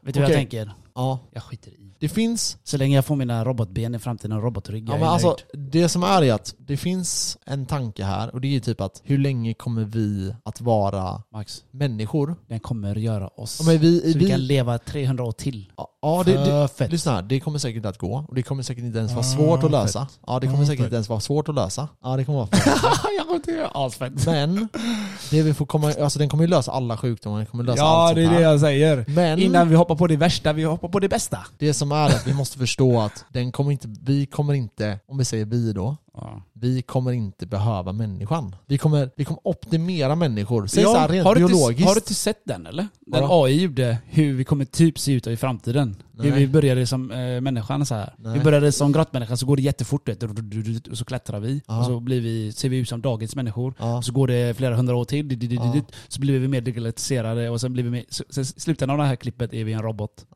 [0.01, 0.35] Vet du vad Okej.
[0.35, 0.73] jag tänker?
[0.95, 1.88] Ja, Jag skiter i.
[1.99, 5.35] det finns Så länge jag får mina robotben i framtiden och robotrygg, Ja, men alltså,
[5.53, 8.81] det som är är att det finns en tanke här och det är ju typ
[8.81, 12.35] att hur länge kommer vi att vara Max, människor?
[12.47, 15.71] den kommer göra oss Ja, men vi, så vi kan vi, leva 300 år till.
[16.01, 16.91] ja, det, det, fett.
[16.91, 19.23] lyssna här, det kommer säkert att gå och det kommer säkert inte ens vara Ah,
[19.23, 20.07] svårt att lösa.
[20.27, 21.87] Ja, det kommer Ah, säkert inte ens vara svårt att lösa.
[22.03, 22.65] Ja, det kommer vara fett.
[23.17, 24.25] jag kommer inte göra asfett.
[24.25, 24.67] Men,
[25.31, 28.07] det vi får komma, alltså den kommer ju lösa alla sjukdomar, den kommer lösa Ja,
[28.07, 29.05] allt det är det jag säger.
[29.07, 31.37] Men Innan vi hoppar på det värsta, vi hoppar på det bästa.
[31.57, 35.17] det som är att vi måste förstå att den kommer inte, vi kommer inte, om
[35.17, 36.41] vi säger vi då, Ja.
[36.53, 38.55] Vi kommer inte behöva människan.
[38.67, 40.67] Vi kommer, vi kommer optimera människor.
[40.67, 41.79] Säg Ja, så här rent har, du biologiskt.
[41.79, 42.87] inte, har du inte sett den eller?
[42.99, 43.43] Den Vadå?
[43.45, 45.95] AI gjorde hur vi kommer typ se ut i framtiden.
[46.19, 48.13] Hur vi började som eh, människan så här.
[48.17, 48.37] Nej.
[48.37, 51.61] Vi började som grottmänniska så går det jättefort du, och så klättrar vi.
[51.67, 51.79] Ja.
[51.79, 53.73] Och så blir vi, ser vi ut som dagens människor.
[53.79, 53.97] Ja.
[53.97, 55.81] Och så går det flera hundra år till, Ja.
[56.07, 59.07] så blir vi mer digitaliserade och sen blir vi mer, så, i slutändan av det
[59.09, 60.25] här klippet är vi en robot.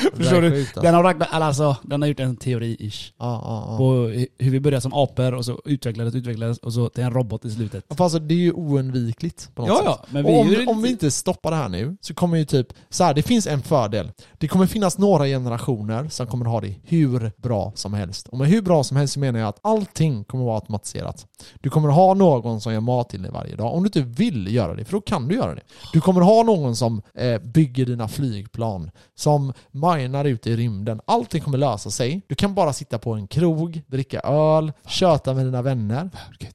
[0.14, 0.50] Förstår du?
[0.50, 3.12] sjukt, Den har, alltså, den har gjort en teori-ish.
[3.18, 3.76] Ja, ja, ja.
[3.76, 7.10] På hu- hur vi började som apor och så utvecklades utvecklades och så till en
[7.12, 7.84] robot i slutet.
[7.88, 9.84] Fast alltså, det är ju oundvikligt på något Ja, sätt.
[9.86, 12.44] ja, men vi om, ju om vi inte stoppar det här nu så kommer ju
[12.44, 14.12] typ, så här, det finns en fördel.
[14.38, 18.28] Det kommer finnas några generationer som kommer ha det hur bra som helst.
[18.28, 21.26] Och med hur bra som helst så menar jag att allting kommer vara automatiserat.
[21.60, 24.54] Du kommer ha någon som gör mat till dig varje dag, om du inte vill
[24.54, 25.60] göra det, för då kan du göra det.
[25.92, 29.52] Du kommer ha någon som eh, bygger dina flygplan, som
[29.96, 31.00] minar ut i rymden.
[31.04, 32.22] Allting kommer lösa sig.
[32.26, 36.10] Du kan bara sitta på en krog, dricka öl, köta med dina vänner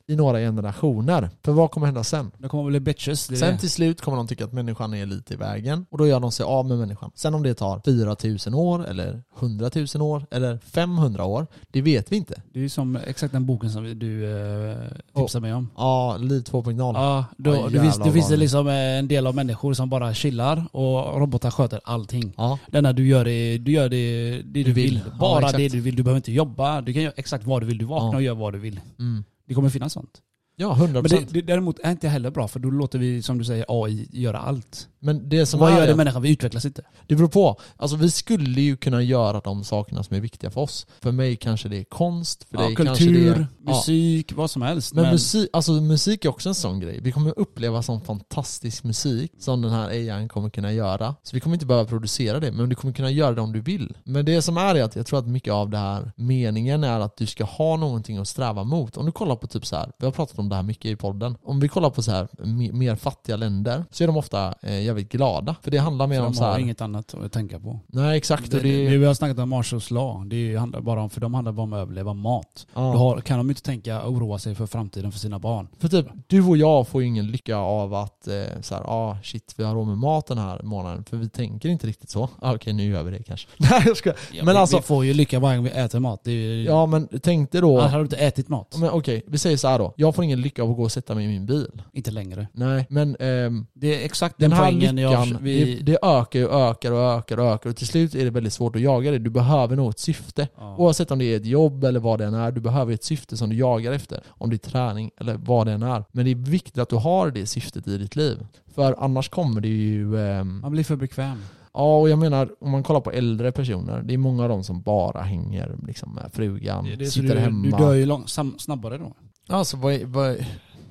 [0.07, 1.29] i några generationer.
[1.43, 2.31] För vad kommer hända sen?
[2.37, 3.27] Det kommer bli bitches.
[3.27, 3.59] Det Sen det.
[3.59, 6.31] till slut kommer de tycka att människan är lite i vägen och då gör de
[6.31, 7.11] sig av med människan.
[7.15, 12.11] Sen om det tar 4000 år eller 100 000 år eller 500 år, det vet
[12.11, 12.41] vi inte.
[12.53, 14.39] Det är ju som exakt den boken som du
[14.71, 14.77] eh,
[15.15, 15.69] tipsade mig om.
[15.77, 16.93] Ja, Li 2.0.
[16.95, 19.89] Ja, då, Oj, då, finns, finns det vad- liksom eh, en del av människor som
[19.89, 22.33] bara chillar och robotar sköter allting.
[22.37, 22.59] Ja.
[22.67, 24.89] Denna du gör det, du gör det, det du, Du vill.
[24.89, 25.01] vill.
[25.11, 25.57] Ja, Bara exakt.
[25.57, 25.95] det du vill.
[25.95, 26.81] Du behöver inte jobba.
[26.81, 27.77] Du kan göra exakt vad du vill.
[27.77, 28.15] Du vaknar Ja.
[28.15, 28.79] och gör vad du vill.
[28.99, 29.23] Mm.
[29.45, 30.21] Det kommer finnas sånt.
[30.55, 30.87] Ja, 100%.
[30.87, 33.65] Men det, det däremot är inte heller bra för då låter vi, som du säger,
[33.67, 34.87] AI göra allt.
[34.99, 36.21] Men det som vad är gör det människan?
[36.21, 36.81] Vi utvecklas inte.
[37.07, 37.59] det beror på.
[37.77, 40.87] Alltså vi skulle ju kunna göra de sakerna som är viktiga för oss.
[41.01, 43.47] För mig kanske det är konst, för Ja, dig kanske det kultur, är...
[43.65, 43.71] Ja.
[43.75, 44.93] musik, vad som helst.
[44.93, 46.99] Men, Men, musik, alltså musik är också en sån grej.
[47.01, 51.15] Vi kommer uppleva sån fantastisk musik som den här AI kommer kunna göra.
[51.23, 53.61] Så vi kommer inte behöva producera det, men du kommer kunna göra det om du
[53.61, 53.97] vill.
[54.03, 56.99] Men det som är är att jag tror att mycket av det här meningen är
[56.99, 58.97] att du ska ha någonting att sträva mot.
[58.97, 60.95] Om du kollar på typ så här, vi har pratat om det här mycket i
[60.95, 61.37] podden.
[61.43, 64.81] Om vi kollar på så här me- mer fattiga länder så är de ofta eh,
[64.83, 65.55] jävligt glada.
[65.61, 66.59] För det handlar mer för om de så har här.
[66.59, 67.79] inget annat att tänka på.
[67.87, 68.51] Nej exakt.
[68.51, 70.25] Det, det, det, vi har snackat om Marshalls law.
[70.29, 72.67] Det handlar bara om, för de handlar bara om att överleva mat.
[72.73, 72.81] ja.
[72.81, 75.67] Då har, kan de inte tänka och oroa sig för framtiden för sina barn.
[75.79, 79.17] För typ, du och jag får ju ingen lycka av att eh, så här, ah
[79.23, 81.03] shit vi har råd med mat den här månaden.
[81.03, 82.29] För vi tänker inte riktigt så.
[82.41, 83.47] Ah, Okej nu gör vi det kanske.
[83.57, 84.09] Nej jag ska.
[84.09, 86.21] Ja, Men vi, alltså- vi får ju lycka varje gång vi äter mat.
[86.27, 87.79] Ju, Ja men tänk dig då.
[87.79, 88.75] Annars hade du inte ätit mat.
[88.77, 89.93] Men okej, vi säger så här då.
[89.97, 91.81] Jag får ingen lycka av att gå och sätta mig i min bil.
[91.93, 92.47] Inte längre.
[92.53, 95.25] Nej, men ehm, Det är exakt den, den här lyckan, jag...
[95.41, 98.29] Vi, det, det ökar och ökar och ökar och ökar och till slut är det
[98.31, 99.19] väldigt svårt att jaga det.
[99.19, 100.47] Du behöver något syfte.
[100.57, 100.75] ja.
[100.77, 103.37] Oavsett om det är ett jobb eller vad det än är, du behöver ett syfte
[103.37, 104.19] som du jagar efter.
[104.27, 106.03] Om det är träning eller vad det än är.
[106.11, 108.37] Men det är viktigt att du har det syftet i ditt liv.
[108.75, 110.19] För annars kommer det ju...
[110.19, 111.37] ehm, Man blir för bekväm.
[111.73, 114.63] ja, och jag menar, om man kollar på äldre personer, det är många av dem
[114.63, 117.63] som bara hänger liksom, med frugan, Det sitter du, hemma.
[117.77, 119.13] du dör ju lång, sam, snabbare då.
[119.47, 120.45] Alltså vad, vad,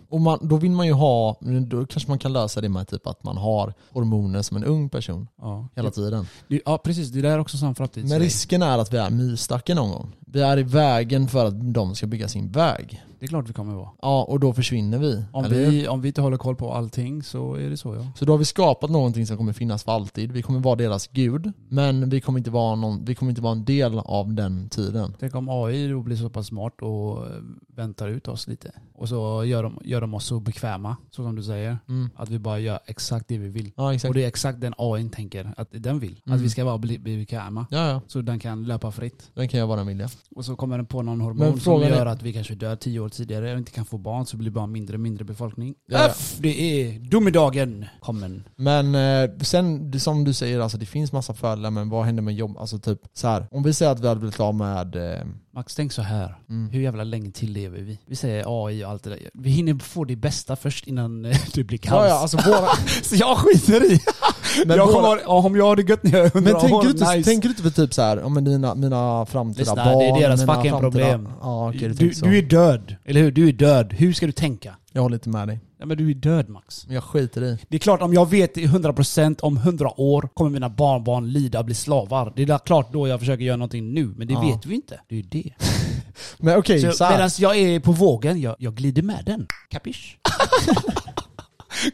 [0.09, 1.37] och man, då vill man ju ha,
[1.67, 4.89] då kanske man kan lösa det med typ att man har hormoner som en ung
[4.89, 6.27] person Ja, hela tiden.
[6.65, 8.09] Ja precis, det där är också sån framtidsgrej.
[8.09, 10.13] Men risken är att vi är myrstacken någon gång.
[10.27, 13.03] Vi är i vägen för att de ska bygga sin väg.
[13.25, 13.89] Det är klart vi kommer vara.
[14.03, 15.25] Ja, och då försvinner vi.
[15.33, 18.07] Om eller vi, om vi inte håller koll på allting så är det så ja.
[18.17, 20.33] Så då har vi skapat någonting som kommer finnas för alltid.
[20.33, 23.53] Vi kommer vara deras gud, men vi kommer inte vara, någon, vi kommer inte vara
[23.53, 25.15] en del av den tiden.
[25.21, 27.33] Tänk om AI då blir så pass smart och eh,
[27.77, 28.71] väntar ut oss lite.
[28.95, 31.79] Och så gör de, gör de oss så bekväma, så som du säger.
[31.89, 32.11] Mm.
[32.17, 33.73] Att vi bara gör exakt det vi vill.
[33.77, 34.09] Ja, exakt.
[34.09, 36.21] Och det är exakt den AI tänker att den vill.
[36.27, 36.37] Mm.
[36.37, 37.67] Att vi ska bara bli, bli bekväma.
[37.71, 38.01] Ja, ja.
[38.07, 39.31] Så den kan löpa fritt.
[39.35, 40.09] Den kan jag vara vilja.
[40.37, 43.01] Och så kommer den på någon hormon som gör är- att vi kanske dör tio
[43.01, 45.75] år tidigare och inte kan få barn så blir det bara mindre och mindre befolkning.
[45.87, 46.07] Ja, ja.
[46.07, 48.45] F, det är domedagen kommen.
[48.57, 52.35] Men eh, sen, som du säger, alltså, det finns massa fördelar, men vad händer med
[52.35, 52.59] jobb?
[52.59, 53.47] Alltså typ så här.
[53.51, 54.97] om vi säger att vi hade blivit av med...
[54.97, 56.37] Eh, Max, tänk så här.
[56.49, 56.71] mm.
[56.71, 57.99] Hur jävla länge till lever vi?
[58.07, 59.31] Vi säger AI och allt det där.
[59.35, 62.03] Vi hinner få det bästa först innan eh, det blir kaos.
[62.03, 62.69] Ja, ja, alltså våra,
[63.03, 64.01] Så jag skiter i.
[64.67, 66.77] men jag kommer, ja, om jag har det gött när jag är 100 men tänker
[66.77, 67.31] år, du, inte, nice.
[67.31, 70.21] tänker du inte för typ så här, men dina, mina framtida Lyssna, barn, det är
[70.21, 71.29] deras mina fucking framtida, problem.
[71.41, 72.97] Ja, okej, du, du, du är död.
[73.05, 73.33] Eller hur?
[73.33, 73.93] Du är död.
[73.93, 74.75] Hur ska du tänka?
[74.93, 75.61] Jag håller inte med dig.
[75.79, 76.87] Ja, men du är död Max.
[76.89, 77.59] Jag skiter i.
[77.69, 81.59] Det är klart, om jag vet i 100% om 100 år kommer mina barnbarn lida
[81.59, 82.33] och bli slavar.
[82.37, 84.41] Det är klart då jag försöker göra någonting nu, men det Ja.
[84.41, 85.01] vet vi inte.
[85.09, 85.53] Det är ju det.
[86.39, 87.13] Men okej, Så så här.
[87.13, 89.47] Medan jag är på vågen, jag, jag glider med den.
[89.71, 90.19] Kapisch?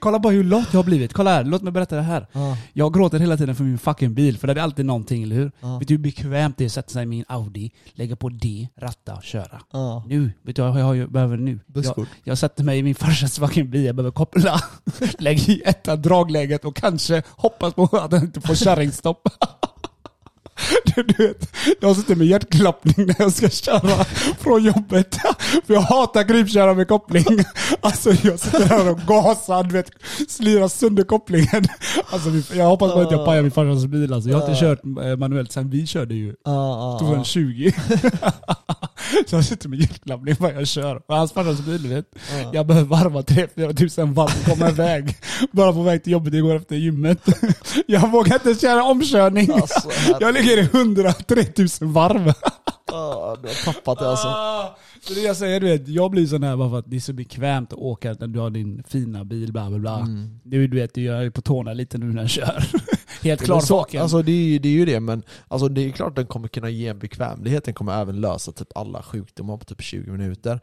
[0.00, 1.12] Kolla bara hur lat jag har blivit.
[1.12, 2.26] Kolla här, låt mig berätta det här.
[2.32, 5.36] Ja, Jag gråter hela tiden för min fucking bil, för det är alltid någonting, eller
[5.36, 5.52] hur?
[5.60, 5.78] Ja.
[5.78, 8.68] Vet du hur bekvämt det är att sätta sig i min Audi, lägga på D,
[8.76, 9.60] ratta och köra?
[9.72, 10.04] ja.
[10.08, 11.50] Nu, vet du vad jag, jag behöver nu?
[11.66, 12.08] Jag, Busskort.
[12.24, 14.60] jag sätter mig i min farsas fucking bil, jag behöver koppla,
[15.18, 19.28] lägga i etta dragläget och kanske hoppas på att den inte får kärringstopp.
[20.96, 24.04] Du, du vet, jag sitter med hjärtklappning när jag ska köra
[24.40, 25.14] från jobbet.
[25.66, 27.24] För jag hatar krypköra med koppling.
[27.80, 29.90] Alltså jag sitter här och gasar, du vet,
[30.28, 31.64] slirar sönder kopplingen.
[32.10, 34.30] Alltså jag hoppas bara att jag pajar min farsas bil alltså.
[34.30, 37.08] Jag har inte kört eh, manuellt sen vi körde ju Ja, ja, ja.
[37.08, 37.70] 2020.
[39.26, 41.00] Så jag sitter med hjärtklappning när jag kör.
[41.08, 42.04] Och hans farsas bil, vet.
[42.42, 42.50] Ja.
[42.52, 45.16] Jag behöver varva 3-4 tusen varv och komma iväg.
[45.52, 47.18] Bara på väg till jobbet igår efter gymmet.
[47.86, 49.50] Jag vågar inte köra omkörning.
[49.52, 49.90] Alltså,
[50.20, 51.44] Jag ligger i 103
[51.80, 52.32] 000 varv.
[52.86, 54.26] ja, du har tappat det alltså.
[54.28, 56.96] Ah, Så det jag säger, du vet, jag blir sån här bara för att det
[56.96, 59.98] är så bekvämt att åka när du har din fina bil, bla bla bla.
[59.98, 60.40] Mm.
[60.44, 62.64] Du, du vet, jag är på tårna lite nu när jag kör.
[63.22, 64.02] Helt Men klar så, vaken.
[64.02, 66.26] alltså det är, ju, det är ju det, men alltså det är klart att den
[66.26, 70.10] kommer kunna ge en bekvämlighet, den kommer även lösa typ alla sjukdomar på typ 20
[70.12, 70.60] minuter.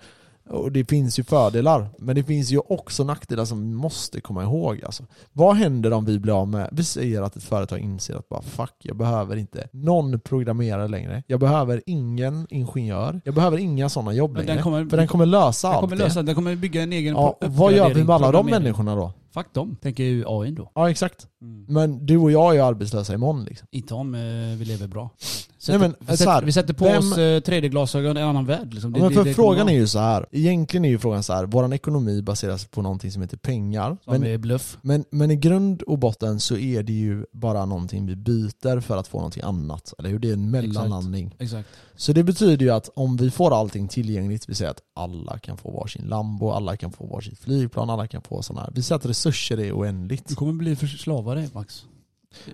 [0.49, 4.43] Och det finns ju fördelar, men det finns ju också nackdelar som vi måste komma
[4.43, 4.81] ihåg.
[4.85, 5.03] Alltså.
[5.33, 8.41] Vad händer om vi blir av med, vi säger att ett företag inser att bara
[8.41, 11.23] fuck, jag behöver inte någon programmerare längre.
[11.27, 13.21] Jag behöver ingen ingenjör.
[13.25, 14.53] Jag behöver inga sådana jobb längre.
[14.53, 16.03] den kommer- för den kommer lösa den allt kommer det.
[16.03, 19.13] lösa, den kommer bygga en egen Ja, vad gör vi med alla de människorna då?
[19.33, 20.71] Fuck dem, tänker ju AI då.
[20.75, 21.27] Ja exakt.
[21.41, 21.65] Mm.
[21.67, 23.67] Men du och jag är ju arbetslösa imorgon liksom.
[23.71, 24.21] Inte om eh,
[24.57, 25.09] vi lever bra.
[25.69, 28.27] Nej, men, vi, så här, sätter, vi sätter på vem- oss eh, 3D-glasögon i en
[28.27, 28.73] annan värld.
[28.73, 28.95] Liksom.
[28.95, 30.25] Ja, men för det frågan kommer är ju så här.
[30.31, 31.45] egentligen är ju frågan så här.
[31.45, 33.97] våran ekonomi baseras på någonting som heter pengar.
[34.03, 34.77] som Men, är bluff.
[34.81, 38.97] men, men i grund och botten så är det ju bara någonting vi byter för
[38.97, 39.93] att få någonting annat.
[39.99, 40.19] Eller hur?
[40.19, 41.35] Det är en mellanlandning.
[41.39, 41.69] Exakt.
[41.95, 45.57] Så det betyder ju att om vi får allting tillgängligt, vi säger att alla kan
[45.57, 48.71] få varsin Lambo, alla kan få varsitt flygplan, alla kan få sådana här.
[48.75, 50.27] Vi att resurser är oändligt.
[50.27, 51.85] Du kommer bli förslavare Max.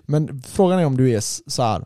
[0.02, 1.84] Men frågan är om du är så här.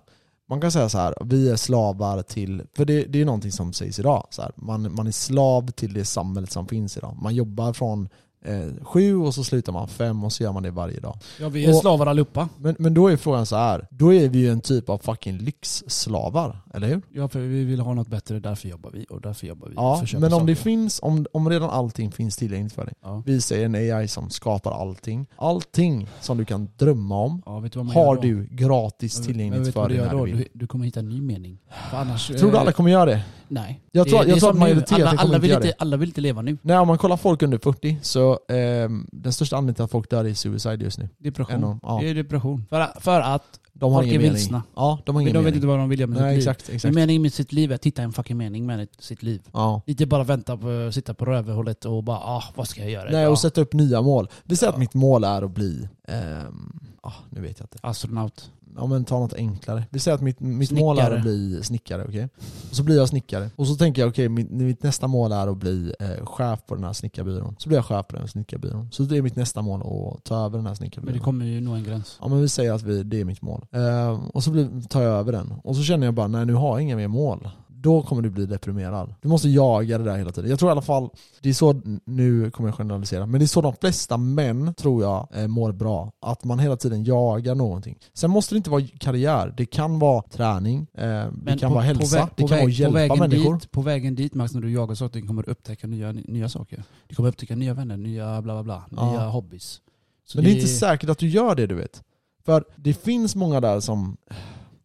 [0.49, 3.73] Man kan säga så här, vi är slavar till, för det, det är någonting som
[3.73, 4.27] sägs idag.
[4.31, 7.19] Så här, man, man är slav till det samhället som finns idag.
[7.23, 8.09] Man jobbar från
[8.45, 11.17] eh, sju och så slutar man fem och så gör man det varje dag.
[11.41, 12.49] Ja, vi är Och- slavar allihopa.
[12.59, 13.87] Men, men då är frågan så här.
[13.91, 17.03] då är vi ju en typ av fucking lyxslavar, eller hur?
[17.13, 19.07] Ja, för vi vill ha något bättre, därför jobbar vi.
[19.11, 19.75] Och därför jobbar vi.
[19.77, 20.63] Ja, men om det saker.
[20.65, 22.95] finns, om, om redan allting finns tillgängligt för dig.
[23.03, 23.23] Ja.
[23.27, 25.27] Vi säger en AI som skapar allting.
[25.37, 28.21] Allting som du kan drömma om ja, du har då?
[28.23, 30.37] du gratis Men- men tillgängligt du för dig när du vill.
[30.37, 31.59] Du, du kommer hitta en ny mening.
[31.93, 32.27] Annars...
[32.27, 33.23] Tror du eh, alla kommer göra det?
[33.49, 33.81] Nej.
[33.93, 36.09] Jag tror- jag är tror att majoriteten alla, alla, inte vill göra inte, alla vill
[36.09, 36.59] inte leva nu.
[36.63, 40.11] Nej, om man kollar folk under 40 så ehm, den största anledningen till att folk
[40.11, 41.09] dör är suicide just nu.
[41.19, 41.65] Depression.
[41.65, 41.99] Av- ja.
[42.03, 42.65] Det är depression.
[42.71, 44.63] För, för att De har Folk ingen är vilsna.
[44.77, 45.55] Ja, de har de ingen vet mening.
[45.55, 46.75] inte vad de vill göra med Nej, sitt liv.
[46.75, 46.95] exakt.
[46.95, 49.43] meningen med sitt liv är att hitta en fucking mening med sitt liv.
[49.53, 49.83] Ja.
[49.87, 53.21] Inte bara vänta på, sitta på rövhålet och bara ah, vad ska jag göra Nej,
[53.21, 53.31] idag?
[53.33, 54.29] och sätta upp nya mål.
[54.45, 54.75] Vi säger Ja.
[54.75, 57.79] att mitt mål är att bli, ehm, ah, nu vet jag inte.
[57.83, 58.51] Astronaut.
[58.77, 59.85] Ja men ta något enklare.
[59.91, 62.29] Vi säger att mitt, mitt mål är att bli snickare, okej?
[62.71, 63.51] Och så blir jag snickare.
[63.57, 66.75] Och så tänker jag, okej, mitt, mitt nästa mål är att bli eh, chef på
[66.75, 67.57] den här snickarbyrån.
[67.59, 68.89] Så blir jag chef på den här snickarbyrån.
[68.93, 71.13] Så det är mitt nästa mål att ta över den här Men snickarbyrån.
[71.15, 72.19] det kommer ju nå en gräns.
[72.21, 73.67] Ja men vi säger att vi, det är mitt mål.
[73.71, 75.53] Eh, och så blir, tar jag över den.
[75.65, 77.49] Och så känner jag bara, nej nu har jag inga mer mål.
[77.81, 79.15] Då kommer du bli deprimerad.
[79.21, 80.51] Du måste jaga det där hela tiden.
[80.51, 81.11] Jag tror i alla fall,
[81.41, 85.03] det är så, nu kommer jag generalisera, men det är så de flesta män tror
[85.03, 86.13] jag eh, mår bra.
[86.21, 87.99] Att man hela tiden jagar någonting.
[88.15, 92.17] Sen måste det inte vara karriär, det kan vara träning, eh, det kan vara hälsa,
[92.19, 93.55] vä- det kan vara hjälpa vägen människor.
[93.55, 96.83] Dit, på vägen dit Max, när du jagar saker, kommer du upptäcka nya, nya saker.
[97.09, 99.11] Du kommer upptäcka nya vänner, nya bla bla bla, Ja.
[99.13, 99.81] nya hobbys.
[100.27, 102.03] Så Men det är inte säkert att du gör det du vet.
[102.45, 104.17] För det finns många där som,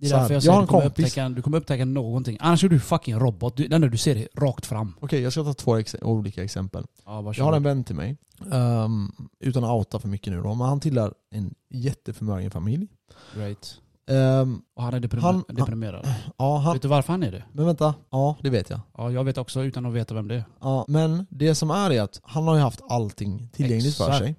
[0.03, 1.85] Det är så därför jag jag säger att du kommer, kompis- upptäcka, du kommer upptäcka
[1.85, 2.37] någonting.
[2.39, 3.57] Annars är du fucking robot.
[3.57, 4.93] Du, den du ser det rakt fram.
[4.99, 6.85] okej jag ska ta två ex- olika exempel.
[7.05, 8.17] Ja, Jag har en vän till mig,
[8.51, 12.87] ehm, utan att outa för mycket nu då, men han tillhör en jätteförmögen familj.
[13.35, 13.75] Great.
[14.09, 16.05] Ehm, Och han är deprim- Han- deprimerad.
[16.37, 17.43] ja, han, Vet du varför han är det?
[17.51, 18.79] men vänta, ja det vet jag.
[18.97, 20.43] Ja, jag vet också utan att veta vem det är.
[20.61, 24.35] Ja, men det som är är att han har ju haft allting tillgängligt för sig.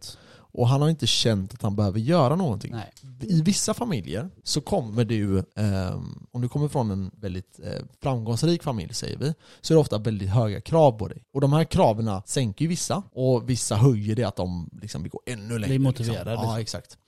[0.54, 2.72] Och han har inte känt att han behöver göra någonting.
[2.72, 2.92] Nej.
[3.20, 8.62] I vissa familjer så kommer du, ehm, om du kommer från en väldigt eh, framgångsrik
[8.62, 11.22] familj säger vi, så är det ofta väldigt höga krav på dig.
[11.34, 15.10] Och de här kraven sänker ju vissa, och vissa höjer det att de liksom vill
[15.12, 15.78] gå ännu längre.
[15.78, 16.32] motiverade, Liksom.
[16.32, 16.50] liksom.
[16.54, 16.98] Ja, exakt.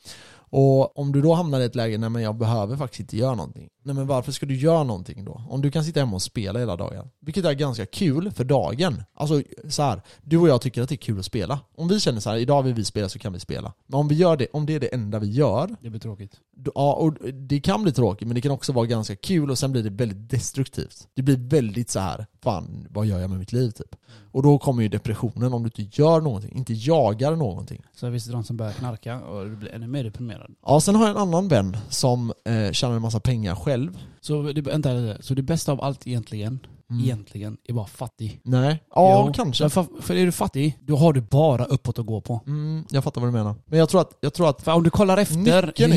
[0.51, 3.35] Och om du då hamnar i ett läge, nej men jag behöver faktiskt inte göra
[3.35, 3.69] någonting.
[3.83, 5.43] Nej men varför ska du göra någonting då?
[5.49, 7.11] Om du kan sitta hemma och spela hela dagen.
[7.21, 9.03] Vilket är ganska kul för dagen.
[9.15, 11.61] Alltså så här, du och jag tycker att det är kul att spela.
[11.77, 13.73] Om vi känner så här, idag vill vi spela så kan vi spela.
[13.87, 16.33] Men om vi gör det, om det är det enda vi gör, Det blir tråkigt.
[16.57, 19.59] då- Ja, och det kan bli tråkigt men det kan också vara ganska kul och
[19.59, 21.09] sen blir det väldigt destruktivt.
[21.15, 23.97] Det blir väldigt så här, fan vad gör jag med mitt liv typ?
[24.37, 27.82] Och då kommer ju depressionen om du inte gör någonting, inte jagar någonting.
[27.95, 30.55] Så visst är det de som börjar knarka och du blir ännu mer deprimerad.
[30.66, 33.99] Ja, sen har jag en annan vän som eh, tjänar en massa pengar själv.
[34.20, 35.22] Så det, vänta, lite.
[35.22, 36.59] så det bästa av allt egentligen,
[36.91, 37.05] Mm.
[37.05, 38.41] egentligen, är bara fattig.
[38.43, 39.68] Nej, ja Jo, kanske.
[39.68, 42.41] För, för är du fattig, då har du bara uppåt att gå på.
[42.47, 43.55] Mm, jag fattar vad du menar.
[43.66, 45.93] Men jag tror att, jag tror att För om du kollar efter Nyckeln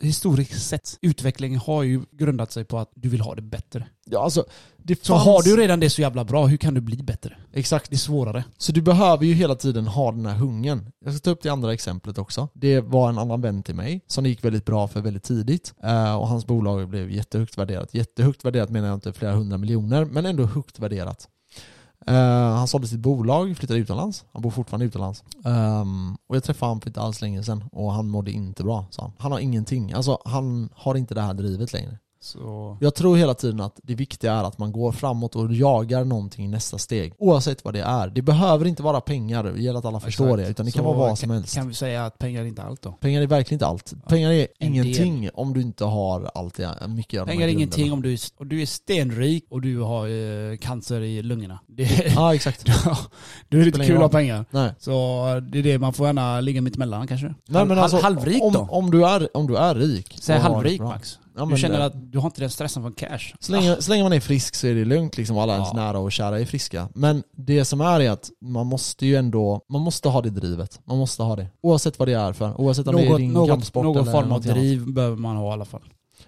[0.00, 3.86] historiskt sett, utvecklingen har ju grundat sig på att du vill ha det bättre.
[4.06, 4.44] Ja, alltså,
[4.82, 7.36] det Så fanns- har du redan det så jävla bra, hur kan du bli bättre?
[7.52, 7.90] Exakt.
[7.90, 8.44] Det är svårare.
[8.58, 10.90] Så du behöver ju hela tiden ha den här hungern.
[11.04, 12.48] Jag ska ta upp det andra exemplet också.
[12.54, 15.74] Det var en annan vän till mig som det gick väldigt bra för väldigt tidigt.
[15.82, 17.94] Eh, och hans bolag blev jättehögt värderat.
[17.94, 21.28] Jättehögt värderat menar jag inte flera hundra miljoner, men ändå högt värderat.
[22.06, 24.24] Eh, han sålde sitt bolag, flyttade utomlands.
[24.32, 25.24] Han bor fortfarande utomlands.
[25.44, 28.86] Um, och jag träffade honom för inte alls länge sedan och han mådde inte bra,
[28.90, 29.12] sa han.
[29.18, 29.92] Han har ingenting.
[29.92, 31.98] Alltså han har inte det här drivet längre.
[32.22, 32.76] Så...
[32.80, 36.44] Jag tror hela tiden att det viktiga är att man går framåt och jagar någonting
[36.44, 37.12] i nästa steg.
[37.18, 38.08] Oavsett vad det är.
[38.08, 40.44] Det behöver inte vara pengar, det gäller att alla förstår Exakt.
[40.46, 40.50] det.
[40.50, 41.54] Utan det kan Så vara vad som kan- helst.
[41.54, 42.92] Kan vi säga att pengar är inte allt då?
[42.92, 43.92] Pengar är verkligen inte allt.
[44.08, 47.52] Pengar är En ingenting om du inte har allt det, mycket av de Pengar är
[47.52, 51.58] ingenting om du är, och du är stenrik och du har eh, cancer i lungorna.
[51.66, 52.64] Det, Ja, exakt.
[53.48, 54.44] du är lite kul att ha pengar.
[54.50, 54.74] Nej.
[54.78, 54.90] Så
[55.52, 57.34] det är det, man får gärna ligga mitt emellan kanske.
[57.48, 58.68] Nej men alltså, halvrik om, då?
[58.70, 60.16] om, du är, om du är rik.
[60.20, 60.80] Säg halvrik.
[60.80, 61.18] Max.
[61.36, 63.18] Ja, du känner det- att du har inte den stressen från cash.
[63.40, 65.76] Så länge, så länge man är frisk så är det lugnt liksom, alla ens Ja.
[65.76, 66.88] nära och kära är friska.
[66.94, 70.80] Men det som är är att man måste ju ändå, man måste ha det drivet.
[70.84, 71.46] Man måste ha det.
[71.62, 72.60] Oavsett vad det är för.
[72.60, 74.62] Oavsett om det är Något, din något, kampsport någon eller form av någonting annat.
[74.62, 75.82] driv behöver man ha i alla fall.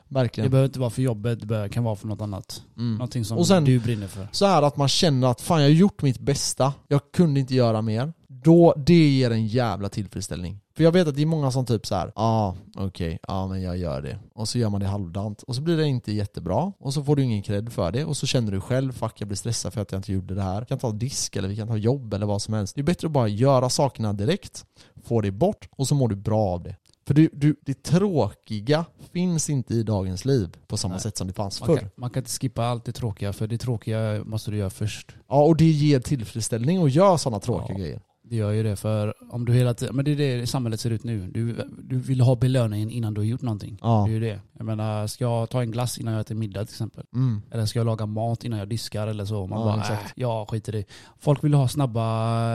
[0.09, 0.51] Det Verkligen.
[0.51, 2.63] behöver inte vara för jobbet, det kan vara för något annat.
[2.77, 2.93] Mm.
[2.95, 4.29] Någonting som sen- du brinner för.
[4.33, 7.41] Så är det att man känner att fan jag har gjort mitt bästa, jag kunde
[7.41, 8.13] inte göra mer.
[8.45, 10.59] Då, det ger en jävla tillfredsställning.
[10.75, 13.47] För jag vet att det är många som typ så här, ja ah, okej, ja
[13.49, 14.19] men jag gör det.
[14.35, 15.43] Och så gör man det halvdant.
[15.43, 16.73] Och så blir det inte jättebra.
[16.79, 18.05] Och så får du ingen cred för det.
[18.05, 20.43] Och så känner du själv, fuck jag blir stressad för att jag inte gjorde det
[20.43, 20.61] här.
[20.61, 22.75] Vi kan ta disk eller vi kan ta jobb eller vad som helst.
[22.75, 24.65] Det är bättre att bara göra sakerna direkt,
[25.05, 26.77] få det bort och så mår du bra av det.
[27.07, 31.01] För du, du, det tråkiga finns inte i dagens liv på samma Nej.
[31.03, 31.77] sätt som det fanns Man förr.
[31.79, 35.17] kan, man kan inte skippa allt det tråkiga, för det tråkiga måste du göra först.
[35.29, 37.83] Ja, och det ger tillfredsställning att göra sådana tråkiga Ja.
[37.83, 38.01] grejer.
[38.33, 39.97] Det gör ju det, för om du hela tiden...
[39.97, 41.31] Men det är det samhället ser ut nu.
[41.35, 43.79] Du, du vill ha belöningen innan du har gjort någonting.
[43.83, 44.05] Ja.
[44.07, 44.41] Det är ju det.
[44.59, 47.05] Jag menar, ska jag ta en glass innan jag äter middag till exempel?
[47.15, 47.43] Mm.
[47.51, 49.47] Eller ska jag laga mat innan jag diskar eller så?
[49.47, 50.05] Man Ja, bara, exakt.
[50.05, 50.85] äh, jag skiter i det.
[51.21, 52.05] Folk vill ha snabba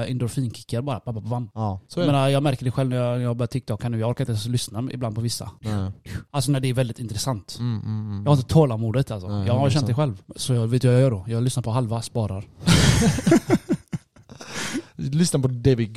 [0.05, 1.01] endorfinkickar bara.
[1.05, 1.49] Bam, bam.
[1.53, 3.89] Ja, så Jag, menar, jag märker det själv när jag, när jag börjar TikTok här
[3.89, 3.99] nu.
[3.99, 5.51] Jag orkar inte ens lyssna ibland på vissa.
[5.59, 5.91] Nej.
[6.31, 7.57] Alltså när det är väldigt intressant.
[7.59, 8.23] Mm, mm, mm.
[8.23, 9.27] Jag har inte tålamodet alltså.
[9.29, 10.21] Nej, jag har känt det själv.
[10.35, 11.25] Så jag vet jag gör då.
[11.27, 12.45] Jag lyssnar på halva, sparar.
[14.99, 15.93] Lyssna på David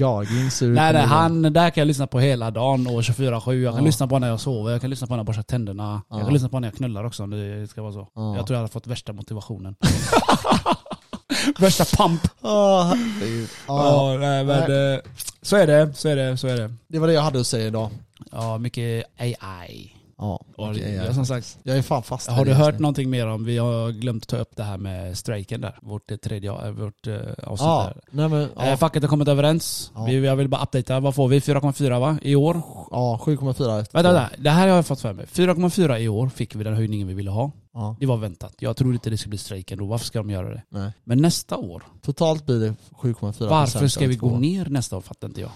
[0.61, 3.53] du Nej nej, han, där kan jag lyssna på hela dagen och 24-7.
[3.55, 3.87] Jag kan Ja.
[3.87, 6.03] lyssna på när jag sover, jag kan lyssna på när jag borstar tänderna.
[6.09, 6.17] Ja.
[6.17, 8.09] Jag kan lyssna på när jag knullar också om det ska vara så.
[8.15, 8.37] Ja.
[8.37, 9.75] Jag tror jag hade fått värsta motivationen.
[11.59, 12.21] värsta pump.
[12.43, 13.49] Herregud.
[13.69, 15.01] Ja, nej, men eh,
[15.43, 16.75] så är det, så är det, så är det.
[16.89, 17.91] det var det jag hade att säga idag.
[18.33, 19.95] Ja, mycket AI.
[20.21, 22.81] Ja, Och jag, jag, som sagt, jag är fan fast har du det hört nu.
[22.81, 25.79] någonting mer om, vi har glömt ta upp det här med strejken där.
[25.83, 27.15] Vårt eh, tredje, eh, vårt eh,
[27.45, 28.01] avsnitt Ja, där.
[28.11, 29.93] nej men, Eh, ja, facket har kommit överens.
[29.95, 30.05] Ja.
[30.05, 31.39] Vi, jag vill bara updatea, vad får vi?
[31.41, 32.19] 4,4 va?
[32.23, 32.63] I år?
[32.91, 34.31] ja 7,4 efter Vänta, vänta.
[34.39, 35.27] Det här har jag fått för mig.
[35.27, 37.51] 4,4 i år fick vi den höjningen vi ville ha.
[37.73, 38.55] Ja, Det var väntat.
[38.59, 39.87] Jag trodde inte det skulle bli strejk ändå.
[39.87, 40.63] Varför ska de göra det?
[40.69, 40.93] nej.
[41.05, 44.39] Men nästa år, Totalt blir det 7,4 varför ska vi gå år.
[44.39, 45.01] ner nästa år?
[45.01, 45.51] Fattar inte jag.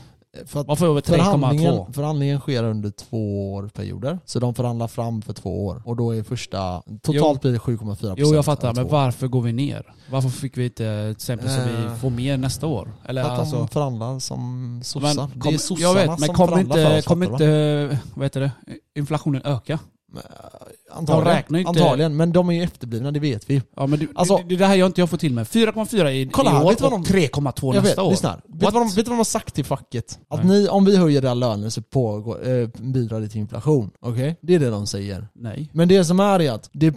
[0.46, 1.92] För att Varför över förhandlingen, 3,2?
[1.92, 4.18] förhandlingen sker under två år perioder.
[4.24, 5.82] Så de förhandlar fram för två år.
[5.84, 9.42] Och då är första, totalt blir det 7,4% Jo jag fattar, över men varför går
[9.42, 9.94] vi ner?
[10.10, 11.94] Varför fick vi inte till exempel så vi Eh.
[11.96, 12.92] får mer nästa år?
[13.04, 13.56] Eller att alltså...
[13.56, 15.28] de förhandlar som sossar.
[15.34, 18.24] Det är sossarna jag vet, men som kommer förhandlar för inte, oss, kommer inte, vad
[18.24, 18.50] heter det,
[18.94, 19.78] inflationen öka?
[20.14, 20.20] Va?
[20.92, 23.62] Antagligen, räknar inte- antagligen, men de är ju efterblivna, det vet vi.
[23.76, 25.46] Ja men det, Alltså- det, det är det här jag inte jag får till med.
[25.46, 28.10] 4,4 i, Kolla i år vet du och de- 3,2 Jag nästa vet, år.
[28.10, 28.34] lyssna.
[28.34, 30.18] Vet du vad, de, vet du vad de har sagt till facket?
[30.28, 30.58] Att Nej.
[30.60, 33.90] ni, om vi höjer era löner så pågår, eh, bidrar det till inflation.
[34.00, 34.36] Okej?
[34.42, 35.28] Det är det de säger.
[35.34, 35.70] Nej.
[35.72, 36.94] Men det som är är att det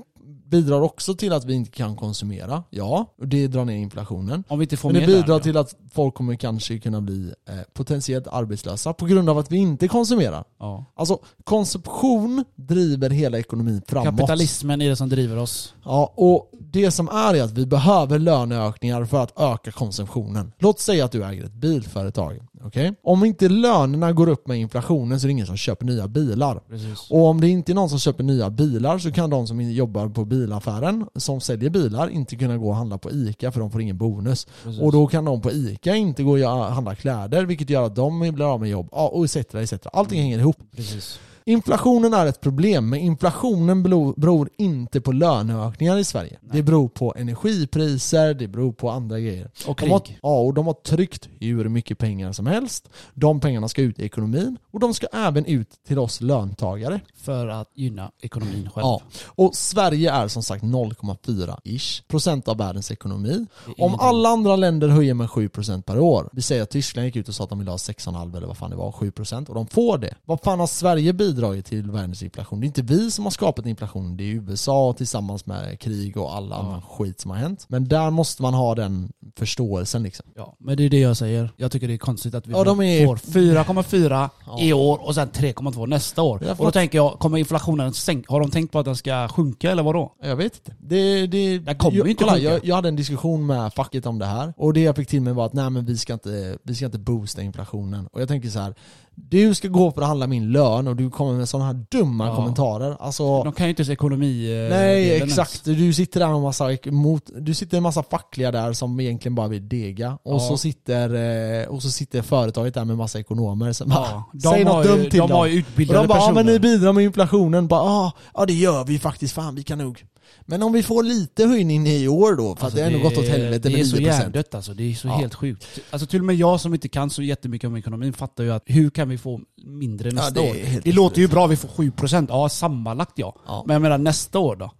[0.50, 2.64] bidrar också till att vi inte kan konsumera.
[2.70, 4.44] Ja, och det drar ner inflationen.
[4.48, 7.34] Om vi inte får Men det bidrar där, till att folk kommer kanske kunna bli
[7.50, 10.44] eh, potentiellt arbetslösa på grund av att vi inte konsumerar.
[10.60, 10.86] Ja.
[10.96, 14.06] Alltså konsumtion driver hela ekonomin framåt.
[14.06, 15.74] Kapitalismen är det som driver oss.
[15.84, 20.52] Ja, och det som är är att vi behöver löneökningar för att öka konsumtionen.
[20.60, 22.40] Låt säga att du äger ett bilföretag.
[22.64, 22.94] Okej?
[23.04, 26.62] Om inte lönerna går upp med inflationen så är det ingen som köper nya bilar.
[26.70, 27.12] Precis.
[27.12, 30.10] Och om det inte är någon som köper nya bilar så kan de som jobbar
[30.10, 33.82] på bilaffären, som säljer bilar, inte kunna gå och handla på ICA för de får
[33.82, 34.48] ingen bonus.
[34.64, 34.82] Precis.
[34.82, 38.20] Och då kan de på ICA inte gå och handla kläder vilket gör att de
[38.20, 38.90] blir av med jobb.
[38.92, 39.36] Ja, och etc.
[39.36, 39.74] etc.
[39.94, 40.58] Allting hänger ihop.
[40.76, 41.20] Precis.
[41.48, 46.40] Inflationen är ett problem, men inflationen bero- beror inte på löneökningar i Sverige.
[46.42, 49.52] Det beror på energipriser, det beror på andra grejer.
[49.68, 50.20] Och De har, krig.
[50.22, 52.90] ja, och de har tryckt hur mycket pengar som helst.
[53.14, 57.00] De pengarna ska ut i ekonomin och de ska även ut till oss löntagare.
[57.16, 58.86] För att gynna ekonomin själv.
[58.86, 59.02] Ja.
[59.26, 63.46] Och Sverige är som sagt 0,4-ish procent av världens ekonomi.
[63.78, 67.28] Om alla andra länder höjer med 7% per år, vi säger att Tyskland gick ut
[67.28, 69.68] och sa att de ville ha 6,5 eller vad fan det var, 7% och de
[69.68, 70.14] får det.
[70.26, 72.60] Vad fan har Sverige bidragit bidragit till världens inflation.
[72.60, 76.36] Det är inte vi som har skapat inflationen, det är USA tillsammans med krig och
[76.36, 77.66] all annan skit som har hänt.
[77.70, 80.26] Men där måste man ha den förståelsen liksom.
[80.36, 81.52] Ja, men det är det jag säger.
[81.58, 84.60] Jag tycker det är konstigt att vi Ja, de är- får 4,4 Ja.
[84.62, 86.40] i år och sen 3,2 nästa år.
[86.40, 88.34] Har Och då fått- tänker jag, kommer inflationen sänka?
[88.34, 90.14] Har de tänkt på att den ska sjunka eller vadå?
[90.22, 90.76] Jag vet inte.
[90.80, 94.20] Det, det, Den kommer jag, inte kolla, jag, jag hade en diskussion med facket om
[94.20, 96.58] det här och det jag fick till mig var att nej men vi ska inte,
[96.64, 98.08] vi ska inte boosta inflationen.
[98.08, 98.76] Och jag tänker så här.
[99.20, 102.28] Du ska gå för att handla min lön och du kommer med sådana här dumma
[102.28, 102.36] Ja.
[102.36, 102.98] kommentarer.
[103.00, 104.64] Alltså, De kan ju inte se ekonomi...
[104.66, 108.74] eh, Nej exakt, du sitter där med massa, mot, du sitter en massa fackliga där
[108.74, 110.40] som egentligen bara vill dega och, Ja.
[110.40, 111.14] så sitter,
[111.62, 114.00] eh, och så sitter företaget där med massa ekonomer som ens.
[114.10, 115.32] bara, Ja, de säg något ju, dumt till De dem.
[115.32, 116.44] har ju Och utbildade de bara, ja personer.
[116.44, 119.78] men ni bidrar med inflationen, bara ah, ja det gör vi faktiskt, fan vi kan
[119.78, 120.04] nog.
[120.46, 123.18] Men om vi får lite höjning i år då, för Alltså, det har ändå gått
[123.18, 124.02] åt helvete Det med är så 9%.
[124.02, 125.12] hjärndött alltså, det är så Ja.
[125.18, 125.68] helt sjukt.
[125.90, 128.64] Alltså till och med jag som inte kan så jättemycket om ekonomin fattar ju att
[128.66, 130.82] hur kan vi få mindre nästa det är år?
[130.84, 133.36] Det låter ju bra, vi får 7%, ja sammanlagt ja.
[133.48, 133.64] Ja.
[133.68, 134.72] Men jag menar nästa år då?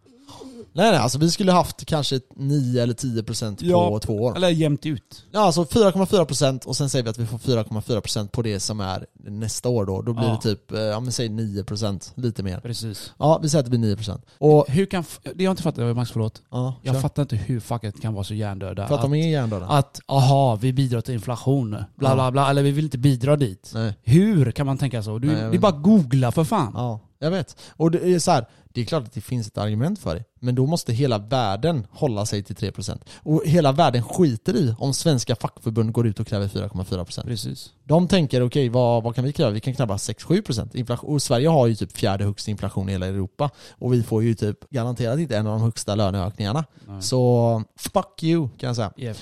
[0.78, 4.00] Nej nej, alltså vi skulle haft kanske 9 eller 10% på Ja.
[4.04, 4.36] två år.
[4.36, 5.26] Eller jämnt ut.
[5.32, 9.06] Ja, alltså 4,4% och sen säger vi att vi får 4,4% på det som är
[9.24, 10.02] nästa år då.
[10.02, 10.40] Då blir Ja.
[10.44, 12.60] det typ, eh, ja men säg 9%, lite mer.
[12.60, 13.12] Precis.
[13.20, 14.22] Ja, vi säger att det blir 9%.
[14.38, 15.00] Och, Hur kan...
[15.02, 16.42] f- Det jag inte fattat, Max förlåt.
[16.52, 17.02] ja, Jag kör.
[17.02, 18.88] fattar inte hur facket kan vara så hjärndöda.
[18.88, 19.66] För att de är hjärndöda.
[19.68, 22.16] att, aha, vi bidrar till inflation, bla Ja.
[22.16, 23.72] bla bla, eller vi vill inte bidra dit.
[23.74, 23.94] Nej.
[24.04, 25.20] Hur kan man tänka så?
[25.20, 26.72] Du, Nej, jag det är vet bara googla för fan.
[26.76, 27.58] Ja, jag vet.
[27.70, 28.46] Och det är så här,
[28.78, 30.24] det är klart att det finns ett argument för det.
[30.40, 33.02] Men då måste hela världen hålla sig till 3%.
[33.16, 37.24] Och hela världen skiter i om svenska fackförbund går ut och kräver 4,4%.
[37.24, 37.70] Precis.
[37.84, 39.52] De tänker, okej vad, vad kan vi kräva?
[39.52, 41.14] Vi kan kräva 6-7% inflation.
[41.14, 43.50] Och Sverige har ju typ fjärde högsta inflation i hela Europa.
[43.72, 46.66] Och vi får ju typ garanterat inte en av de högsta löneökningarna.
[46.88, 47.02] Nej.
[47.02, 48.92] Så fuck you kan jag säga.
[48.98, 49.16] Yeah.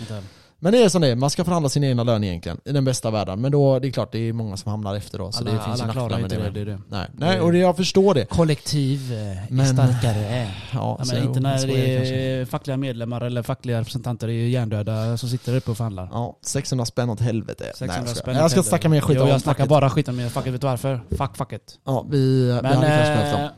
[0.66, 2.58] Men det är som det är, man ska förhandla sin egna lön egentligen.
[2.66, 3.42] I den bästa världen.
[3.42, 5.32] Men då, det är klart, det är många som hamnar efter då.
[5.32, 6.44] Så alla det finns alla klarar med inte det.
[6.44, 6.50] det.
[6.50, 6.82] det, är det.
[6.90, 8.26] Nej, nej, och det, jag förstår det.
[8.26, 10.48] Kollektiv eh, är Men- starkare.
[10.74, 12.16] Ja, men inte när det är kanske.
[12.16, 16.10] är fackliga medlemmar eller fackliga representanter, är hjärndöda som sitter uppe och förhandlar.
[16.12, 17.66] Ja, 600 spänn åt helvete.
[17.76, 20.08] 600 Nej, jag, spänn jag ska snacka mer skit jo, om jag snackar bara skit
[20.08, 20.54] om er facket.
[20.54, 21.02] Vet du varför?
[21.10, 21.80] Fuck facket.
[21.86, 23.50] Ja, vi, vi Men hade kanske behövt eh, dem.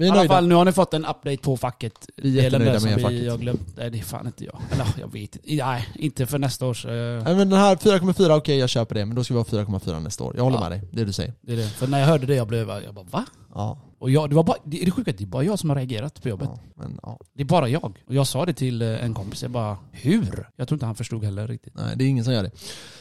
[0.00, 0.34] Vi i är alla nöjda.
[0.34, 1.92] fall, nu har ni fått en update på facket.
[2.16, 3.30] Vi är jättenöjda med facket.
[3.30, 3.76] har glömt.
[3.76, 4.60] Nej, det är fan inte jag.
[4.72, 5.64] Eller jag vet inte.
[5.64, 6.84] Nej, inte för nästa års.
[6.86, 6.90] eh,
[7.24, 9.06] Nej, men den här 4,4, okej jag köper det.
[9.06, 10.34] Men då ska vi ha 4,4 nästa år.
[10.36, 10.60] Jag håller Ja.
[10.68, 11.32] med dig, det du säger.
[11.40, 11.68] Det är det.
[11.68, 13.24] För när jag hörde det, jag blev jag bara va?
[13.54, 15.70] Ja, Och jag, det var bara, det är det sjuka, det är bara jag som
[15.70, 16.48] har reagerat på jobbet.
[16.52, 17.18] ja, men ja.
[17.34, 17.98] Det är bara jag.
[18.06, 20.48] Och jag sa det till eh, en kompis, jag bara hur?
[20.56, 21.74] Jag tror inte han förstod heller riktigt.
[21.76, 22.50] Nej, det är ingen som gör det.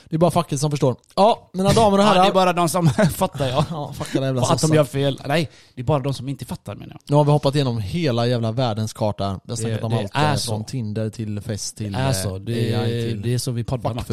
[0.09, 0.95] Det är bara facket som förstår.
[1.15, 2.23] Ja, mina damer och Ja, herrar.
[2.23, 3.47] det är bara de som fattar.
[3.47, 5.19] Ja, fuck alla jävla att de gör fel.
[5.27, 6.99] Nej, det är bara de som inte fattar menar jag.
[7.09, 9.39] Nu har vi hoppat igenom hela jävla världens karta.
[9.43, 10.49] Vi har Det- snackat om allt är eh, så.
[10.51, 12.35] från Tinder till fest till Det är så.
[12.35, 14.03] eh, Det, AI till det är så vi poddar.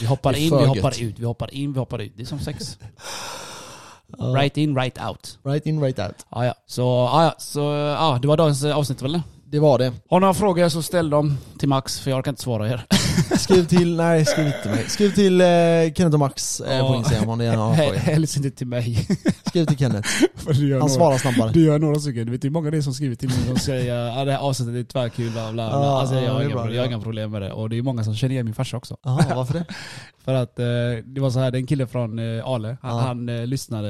[0.00, 2.12] Vi hoppar in, vi hoppar ut, vi hoppar in, vi hoppar ut.
[2.16, 2.78] Det är som sex.
[4.18, 5.38] Right in, right out.
[5.44, 6.26] Right in, right out.
[6.30, 6.54] Ja, ja.
[6.66, 6.82] Så,
[7.12, 7.34] ja.
[7.38, 9.20] Så, ja, det var dagens avsnitt väl?
[9.52, 9.92] Det var det.
[10.10, 12.86] Har ni några frågor så ställ dem till Max, för jag orkar inte svara er.
[13.38, 14.84] Skriv till, nej skriv inte till mig.
[14.88, 15.46] Skriv till eh,
[15.96, 16.96] Kenneth och Max eh, på Ja.
[16.96, 17.94] Instagram om ni gärna har frågor.
[17.96, 19.06] Helst inte till mig.
[19.46, 20.08] Skriv till Kenneth.
[20.46, 21.50] Han några- svarar snabbare.
[21.52, 22.26] Det gör några stycken.
[22.26, 24.38] Du vet hur många det är som skriver till mig som säger att det här
[24.38, 25.62] avsnittet är tvärkul, bla bla bla.
[25.86, 27.52] Ja, Alltså, jag, ja, har inga, bra, jag har inga problem med det.
[27.52, 28.96] Och det är många som känner igen min farsa också.
[29.04, 29.64] Jaha, varför det?
[30.24, 30.64] För att eh,
[31.04, 33.00] det var så här, det är en kille från eh, Ale, han, Ja.
[33.00, 33.88] han eh, lyssnade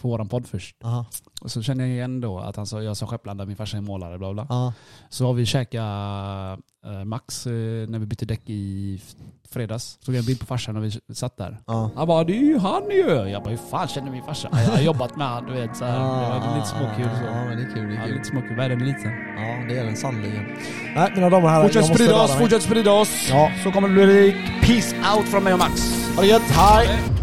[0.00, 0.76] på våran podd först.
[0.84, 1.06] Aha.
[1.40, 3.80] Och så känner jag igen då att han sa, jag sa Skepplanda, min farsa är
[3.80, 4.46] målare, bla bla.
[4.48, 4.72] Ja.
[5.08, 7.52] Så har vi käkat eh, Max eh,
[7.88, 9.02] när vi bytte däck i
[9.50, 9.98] fredags.
[10.04, 11.58] Tog en bild på farsan när vi satt där.
[11.66, 11.90] Ja.
[11.96, 13.28] Han bara, det är ju han ju!
[13.30, 14.48] Jag bara, hur fan känner min farsa?
[14.52, 15.76] Jag har jobbat med han, du vet.
[15.76, 15.98] Så här.
[16.40, 17.24] Det var lite småkul så.
[17.26, 17.88] Ja, men det är kul.
[17.88, 18.14] Det Ja, är kul.
[18.14, 18.56] lite småkul.
[18.56, 19.10] Världen är liten.
[19.36, 20.44] Ja, det är den sannerligen.
[20.94, 21.62] Nej, mina damer och herrar.
[21.62, 23.28] Fortsätt jag sprida oss, fortsätt sprida oss.
[23.30, 23.50] Ja.
[23.64, 25.80] Så kommer det bli peace out från mig och Max.
[26.16, 27.19] Ha det gött, hej!